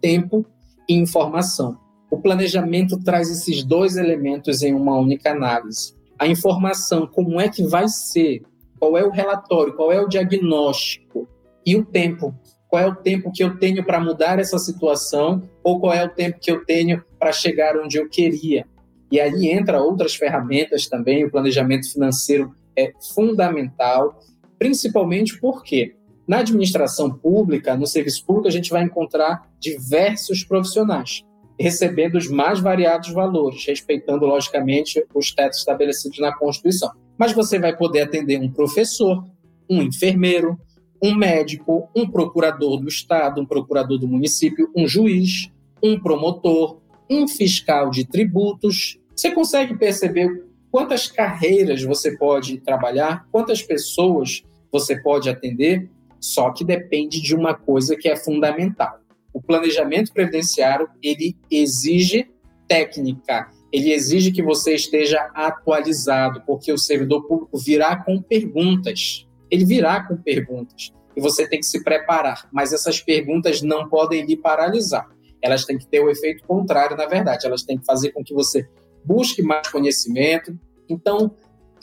tempo 0.00 0.46
e 0.88 0.94
informação. 0.94 1.76
O 2.10 2.16
planejamento 2.16 2.98
traz 3.04 3.30
esses 3.30 3.62
dois 3.62 3.98
elementos 3.98 4.62
em 4.62 4.72
uma 4.72 4.96
única 4.96 5.32
análise. 5.32 5.94
A 6.18 6.26
informação, 6.26 7.06
como 7.06 7.38
é 7.38 7.50
que 7.50 7.62
vai 7.62 7.88
ser, 7.88 8.40
qual 8.78 8.96
é 8.96 9.04
o 9.04 9.10
relatório, 9.10 9.76
qual 9.76 9.92
é 9.92 10.00
o 10.00 10.08
diagnóstico 10.08 11.28
e 11.66 11.76
o 11.76 11.84
tempo. 11.84 12.34
Qual 12.68 12.82
é 12.82 12.86
o 12.86 12.96
tempo 12.96 13.30
que 13.30 13.44
eu 13.44 13.58
tenho 13.58 13.84
para 13.84 14.00
mudar 14.00 14.38
essa 14.38 14.58
situação 14.58 15.42
ou 15.62 15.78
qual 15.78 15.92
é 15.92 16.02
o 16.06 16.08
tempo 16.08 16.40
que 16.40 16.50
eu 16.50 16.64
tenho 16.64 17.04
para 17.18 17.32
chegar 17.32 17.76
onde 17.76 17.98
eu 17.98 18.08
queria. 18.08 18.66
E 19.10 19.20
aí 19.20 19.50
entra 19.50 19.80
outras 19.80 20.14
ferramentas 20.14 20.88
também, 20.88 21.24
o 21.24 21.30
planejamento 21.30 21.90
financeiro 21.92 22.52
é 22.76 22.92
fundamental, 23.14 24.18
principalmente 24.58 25.38
porque 25.40 25.94
na 26.26 26.38
administração 26.38 27.10
pública, 27.10 27.76
no 27.76 27.86
serviço 27.86 28.24
público, 28.26 28.48
a 28.48 28.52
gente 28.52 28.70
vai 28.70 28.82
encontrar 28.82 29.48
diversos 29.60 30.44
profissionais 30.44 31.24
recebendo 31.58 32.16
os 32.16 32.28
mais 32.28 32.60
variados 32.60 33.10
valores, 33.10 33.64
respeitando, 33.66 34.26
logicamente, 34.26 35.02
os 35.14 35.32
tetos 35.32 35.58
estabelecidos 35.58 36.18
na 36.18 36.36
Constituição. 36.36 36.90
Mas 37.16 37.32
você 37.32 37.58
vai 37.58 37.74
poder 37.74 38.02
atender 38.02 38.38
um 38.38 38.50
professor, 38.50 39.24
um 39.68 39.82
enfermeiro, 39.82 40.58
um 41.02 41.14
médico, 41.14 41.88
um 41.94 42.08
procurador 42.08 42.78
do 42.78 42.88
Estado, 42.88 43.40
um 43.40 43.46
procurador 43.46 43.98
do 43.98 44.06
município, 44.06 44.70
um 44.76 44.86
juiz, 44.86 45.50
um 45.82 45.98
promotor, 45.98 46.80
um 47.08 47.26
fiscal 47.28 47.90
de 47.90 48.04
tributos. 48.04 48.98
Você 49.14 49.30
consegue 49.30 49.76
perceber 49.76 50.44
quantas 50.70 51.06
carreiras 51.06 51.82
você 51.82 52.16
pode 52.16 52.58
trabalhar, 52.58 53.26
quantas 53.30 53.62
pessoas 53.62 54.42
você 54.70 55.00
pode 55.00 55.28
atender? 55.28 55.88
Só 56.20 56.50
que 56.50 56.64
depende 56.64 57.20
de 57.20 57.34
uma 57.34 57.54
coisa 57.54 57.96
que 57.96 58.08
é 58.08 58.16
fundamental 58.16 59.00
o 59.36 59.42
planejamento 59.42 60.14
previdenciário 60.14 60.88
ele 61.02 61.36
exige 61.50 62.26
técnica, 62.66 63.50
ele 63.70 63.92
exige 63.92 64.32
que 64.32 64.42
você 64.42 64.74
esteja 64.74 65.30
atualizado, 65.34 66.42
porque 66.46 66.72
o 66.72 66.78
servidor 66.78 67.22
público 67.28 67.58
virá 67.58 68.02
com 68.02 68.22
perguntas. 68.22 69.28
Ele 69.50 69.66
virá 69.66 70.02
com 70.02 70.16
perguntas 70.16 70.90
e 71.14 71.20
você 71.20 71.46
tem 71.46 71.60
que 71.60 71.66
se 71.66 71.84
preparar, 71.84 72.48
mas 72.50 72.72
essas 72.72 72.98
perguntas 72.98 73.60
não 73.60 73.90
podem 73.90 74.24
lhe 74.24 74.38
paralisar. 74.38 75.06
Elas 75.42 75.64
têm 75.64 75.78
que 75.78 75.86
ter 75.86 76.00
o 76.00 76.10
efeito 76.10 76.44
contrário, 76.46 76.96
na 76.96 77.06
verdade, 77.06 77.46
elas 77.46 77.62
têm 77.62 77.78
que 77.78 77.84
fazer 77.84 78.12
com 78.12 78.24
que 78.24 78.34
você 78.34 78.68
busque 79.04 79.42
mais 79.42 79.68
conhecimento. 79.68 80.58
Então, 80.88 81.34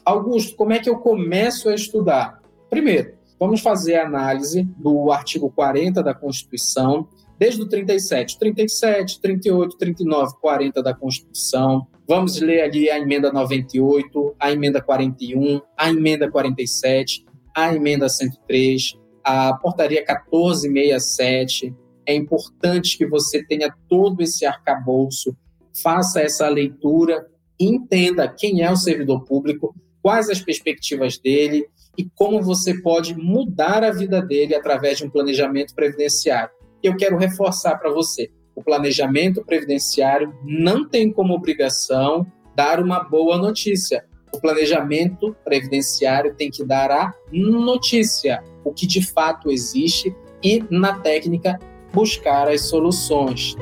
Augusto, 0.06 0.56
como 0.56 0.74
é 0.74 0.80
que 0.80 0.89
eu 0.89 0.97
começo 0.97 1.70
a 1.70 1.76
estudar? 1.76 2.41
Primeiro, 2.70 3.14
vamos 3.39 3.62
fazer 3.62 3.95
a 3.95 4.06
análise 4.06 4.64
do 4.78 5.12
artigo 5.12 5.49
40 5.49 6.04
da 6.04 6.14
Constituição, 6.14 7.08
desde 7.39 7.62
o 7.62 7.68
37, 7.68 8.38
37, 8.38 9.22
38, 9.22 9.78
39, 9.78 10.34
40 10.41 10.84
da 10.84 10.93
Constituição. 10.93 11.88
Vamos 12.08 12.39
ler 12.39 12.62
ali 12.62 12.89
a 12.89 12.99
emenda 12.99 13.32
98, 13.32 14.36
a 14.39 14.51
emenda 14.51 14.82
41, 14.82 15.62
a 15.78 15.89
emenda 15.89 16.30
47, 16.30 17.26
a 17.56 17.74
emenda 17.74 18.10
103, 18.10 18.97
a 19.24 19.54
portaria 19.54 20.04
1467. 20.06 21.74
É 22.06 22.14
importante 22.14 22.97
que 22.97 23.08
você 23.08 23.43
tenha 23.43 23.74
todo 23.88 24.22
esse 24.22 24.45
arcabouço, 24.45 25.36
faça 25.82 26.22
essa 26.22 26.47
leitura, 26.47 27.28
entenda 27.60 28.28
quem 28.28 28.62
é 28.62 28.72
o 28.72 28.76
servidor 28.76 29.24
público, 29.24 29.76
quais 30.01 30.30
as 30.30 30.41
perspectivas 30.41 31.18
dele 31.18 31.66
e 31.97 32.06
como 32.16 32.41
você 32.41 32.82
pode 32.82 33.16
mudar 33.16 33.84
a 33.84 33.91
vida 33.91 34.22
dele 34.22 34.56
através 34.56 34.97
de 34.97 35.06
um 35.06 35.10
planejamento 35.10 35.74
previdenciário 35.74 36.51
eu 36.84 36.97
quero 36.97 37.18
reforçar 37.18 37.78
para 37.78 37.89
você. 37.89 38.30
O 38.54 38.62
planejamento 38.62 39.43
previdenciário 39.43 40.36
não 40.43 40.88
tem 40.88 41.12
como 41.12 41.34
obrigação 41.34 42.28
dar 42.54 42.80
uma 42.80 42.99
boa 42.99 43.38
notícia. 43.38 44.06
O 44.36 44.39
planejamento 44.39 45.36
previdenciário 45.45 46.36
tem 46.36 46.51
que 46.51 46.64
dar 46.64 46.91
a 46.91 47.14
notícia, 47.32 48.43
o 48.64 48.74
que 48.74 48.86
de 48.86 49.01
fato 49.01 49.49
existe, 49.49 50.14
e 50.43 50.64
na 50.70 50.99
técnica 50.99 51.58
buscar 51.94 52.48
as 52.50 52.62
soluções. 52.62 53.56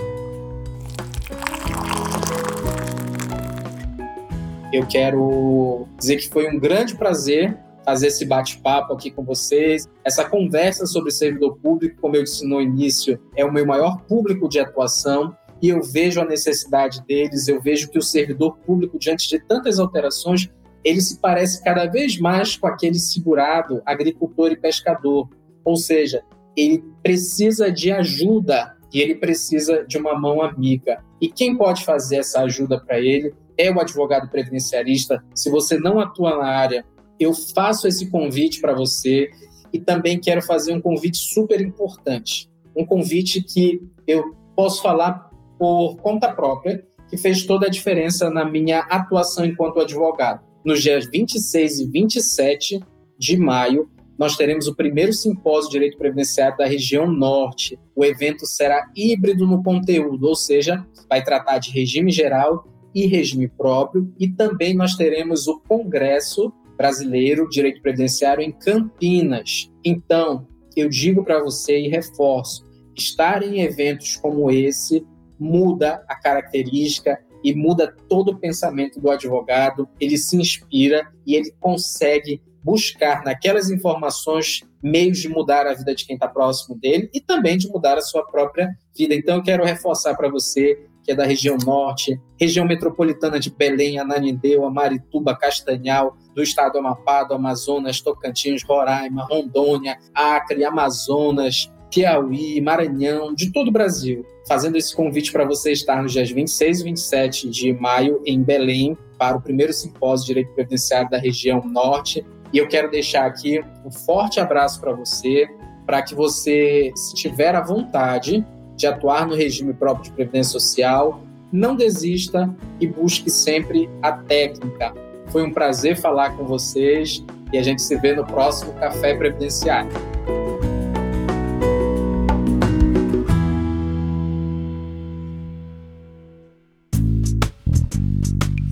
Eu 4.71 4.88
quero 4.88 5.86
dizer 5.99 6.15
que 6.15 6.29
foi 6.29 6.49
um 6.49 6.57
grande 6.57 6.95
prazer 6.95 7.57
fazer 7.84 8.07
esse 8.07 8.25
bate-papo 8.25 8.93
aqui 8.93 9.11
com 9.11 9.23
vocês. 9.23 9.89
Essa 10.03 10.23
conversa 10.23 10.86
sobre 10.86 11.11
servidor 11.11 11.57
público, 11.57 11.99
como 11.99 12.15
eu 12.15 12.23
disse 12.23 12.47
no 12.47 12.61
início, 12.61 13.19
é 13.36 13.43
o 13.43 13.51
meu 13.51 13.65
maior 13.65 14.01
público 14.03 14.47
de 14.47 14.59
atuação 14.59 15.36
e 15.61 15.69
eu 15.69 15.84
vejo 15.84 16.21
a 16.21 16.25
necessidade 16.25 17.03
deles, 17.05 17.47
eu 17.47 17.61
vejo 17.61 17.89
que 17.89 17.97
o 17.99 18.01
servidor 18.01 18.57
público, 18.65 18.97
diante 18.97 19.29
de 19.29 19.39
tantas 19.39 19.77
alterações, 19.77 20.49
ele 20.84 21.01
se 21.01 21.19
parece 21.19 21.63
cada 21.63 21.86
vez 21.86 22.17
mais 22.17 22.55
com 22.55 22.65
aquele 22.65 22.97
segurado, 22.97 23.82
agricultor 23.86 24.51
e 24.51 24.57
pescador. 24.57 25.29
Ou 25.63 25.75
seja, 25.75 26.23
ele 26.55 26.83
precisa 27.01 27.71
de 27.71 27.91
ajuda 27.91 28.75
e 28.93 28.99
ele 28.99 29.15
precisa 29.15 29.85
de 29.85 29.97
uma 29.97 30.19
mão 30.19 30.41
amiga. 30.41 31.03
E 31.19 31.29
quem 31.29 31.55
pode 31.55 31.85
fazer 31.85 32.17
essa 32.17 32.41
ajuda 32.41 32.79
para 32.79 32.99
ele 32.99 33.33
é 33.57 33.71
o 33.71 33.79
advogado 33.79 34.29
previdenciarista. 34.29 35.23
Se 35.33 35.49
você 35.49 35.77
não 35.77 35.99
atua 35.99 36.37
na 36.37 36.47
área, 36.47 36.85
eu 37.19 37.33
faço 37.33 37.87
esse 37.87 38.09
convite 38.09 38.59
para 38.59 38.73
você 38.73 39.29
e 39.71 39.79
também 39.79 40.19
quero 40.19 40.41
fazer 40.41 40.73
um 40.73 40.81
convite 40.81 41.17
super 41.17 41.61
importante. 41.61 42.49
Um 42.75 42.85
convite 42.85 43.41
que 43.41 43.81
eu 44.07 44.35
posso 44.55 44.81
falar 44.81 45.29
por 45.57 45.97
conta 45.97 46.33
própria, 46.33 46.83
que 47.09 47.17
fez 47.17 47.45
toda 47.45 47.67
a 47.67 47.69
diferença 47.69 48.29
na 48.29 48.43
minha 48.43 48.79
atuação 48.79 49.45
enquanto 49.45 49.79
advogado. 49.79 50.41
Nos 50.65 50.81
dias 50.81 51.07
26 51.11 51.79
e 51.79 51.87
27 51.89 52.79
de 53.17 53.37
maio, 53.37 53.89
nós 54.18 54.36
teremos 54.36 54.68
o 54.68 54.76
primeiro 54.76 55.14
simpósio 55.14 55.70
de 55.70 55.74
direito 55.74 55.97
previdenciário 55.97 56.57
da 56.57 56.66
região 56.66 57.12
norte. 57.12 57.80
O 57.95 58.05
evento 58.05 58.45
será 58.45 58.89
híbrido 58.95 59.47
no 59.47 59.64
conteúdo, 59.64 60.28
ou 60.28 60.36
seja, 60.36 60.86
vai 61.09 61.24
tratar 61.24 61.57
de 61.57 61.72
regime 61.72 62.12
geral 62.12 62.68
e 62.93 63.07
regime 63.07 63.47
próprio, 63.47 64.14
e 64.20 64.28
também 64.28 64.76
nós 64.76 64.95
teremos 64.95 65.47
o 65.47 65.59
congresso 65.62 66.53
brasileiro 66.78 67.47
direito 67.49 67.82
previdenciário 67.82 68.43
em 68.43 68.51
Campinas. 68.51 69.72
Então, 69.84 70.47
eu 70.76 70.89
digo 70.89 71.24
para 71.24 71.41
você 71.41 71.80
e 71.80 71.88
reforço: 71.88 72.66
estar 72.95 73.43
em 73.43 73.62
eventos 73.62 74.16
como 74.18 74.51
esse 74.51 75.05
muda 75.39 76.03
a 76.07 76.16
característica 76.16 77.20
e 77.43 77.53
muda 77.53 77.95
todo 78.07 78.32
o 78.32 78.39
pensamento 78.39 78.99
do 78.99 79.09
advogado. 79.09 79.88
Ele 79.99 80.18
se 80.18 80.38
inspira 80.38 81.12
e 81.26 81.36
ele 81.36 81.51
consegue 81.59 82.41
buscar 82.64 83.24
naquelas 83.24 83.70
informações 83.70 84.62
meios 84.82 85.20
de 85.20 85.30
mudar 85.30 85.68
a 85.68 85.74
vida 85.74 85.93
de 85.95 86.05
quem 86.05 86.16
está 86.16 86.28
próximo 86.28 86.78
dele 86.78 87.09
e 87.14 87.20
também 87.20 87.57
de 87.57 87.68
mudar 87.68 87.97
a 87.97 88.01
sua 88.01 88.26
própria 88.26 88.70
vida. 88.95 89.16
Então, 89.16 89.38
eu 89.38 89.43
quero 89.43 89.64
reforçar 89.64 90.16
para 90.16 90.30
você 90.30 90.88
que 91.03 91.12
é 91.12 91.16
da 91.16 91.26
região 91.26 91.57
norte, 91.66 92.20
região 92.39 92.66
metropolitana 92.66 93.39
de 93.39 93.49
Belém, 93.49 93.99
Ananindeua, 93.99 94.70
Marituba, 94.70 95.36
Castanhal, 95.36 96.16
do 96.36 96.43
estado 96.43 96.74
do 96.74 96.80
Amapá, 96.80 97.24
do 97.24 97.34
Amazonas, 97.34 98.01
Tocantins, 98.01 98.64
Roraima, 98.64 99.26
Rondônia, 99.30 99.97
Acre, 100.14 100.64
Amazonas, 100.64 101.72
Piauí, 101.91 102.62
Maranhão, 102.62 103.34
de 103.34 103.51
todo 103.51 103.68
o 103.68 103.72
Brasil, 103.72 104.26
fazendo 104.47 104.78
esse 104.78 104.95
convite 104.95 105.32
para 105.32 105.43
você 105.43 105.72
estar 105.72 106.01
nos 106.01 106.14
dias 106.14 106.32
26 106.32 106.80
e 106.80 106.84
27 106.84 107.49
de 107.49 107.74
maio 107.74 108.22
em 108.26 108.41
Belém 108.41 108.97
para 109.18 109.38
o 109.38 109.41
primeiro 109.41 109.74
simpósio 109.74 110.28
de 110.28 110.34
direito 110.34 110.53
previdenciário 110.53 111.09
da 111.09 111.18
região 111.18 111.62
norte. 111.66 112.26
E 112.53 112.57
eu 112.57 112.67
quero 112.67 112.89
deixar 112.91 113.25
aqui 113.25 113.63
um 113.85 113.91
forte 113.91 114.39
abraço 114.39 114.79
para 114.79 114.93
você, 114.93 115.47
para 115.85 116.01
que 116.01 116.13
você, 116.13 116.91
se 116.95 117.15
tiver 117.15 117.55
a 117.55 117.61
vontade, 117.61 118.45
de 118.75 118.87
atuar 118.87 119.27
no 119.27 119.35
regime 119.35 119.73
próprio 119.73 120.05
de 120.05 120.11
previdência 120.11 120.51
social, 120.51 121.21
não 121.51 121.75
desista 121.75 122.53
e 122.79 122.87
busque 122.87 123.29
sempre 123.29 123.89
a 124.01 124.11
técnica. 124.11 124.93
Foi 125.27 125.43
um 125.43 125.51
prazer 125.51 125.97
falar 125.97 126.35
com 126.35 126.45
vocês 126.45 127.23
e 127.53 127.57
a 127.57 127.63
gente 127.63 127.81
se 127.81 127.95
vê 127.97 128.13
no 128.13 128.25
próximo 128.25 128.73
Café 128.73 129.13
Previdenciário. 129.13 129.91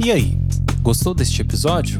E 0.03 0.11
aí, 0.11 0.39
Gostou 0.89 1.13
deste 1.13 1.41
episódio? 1.41 1.99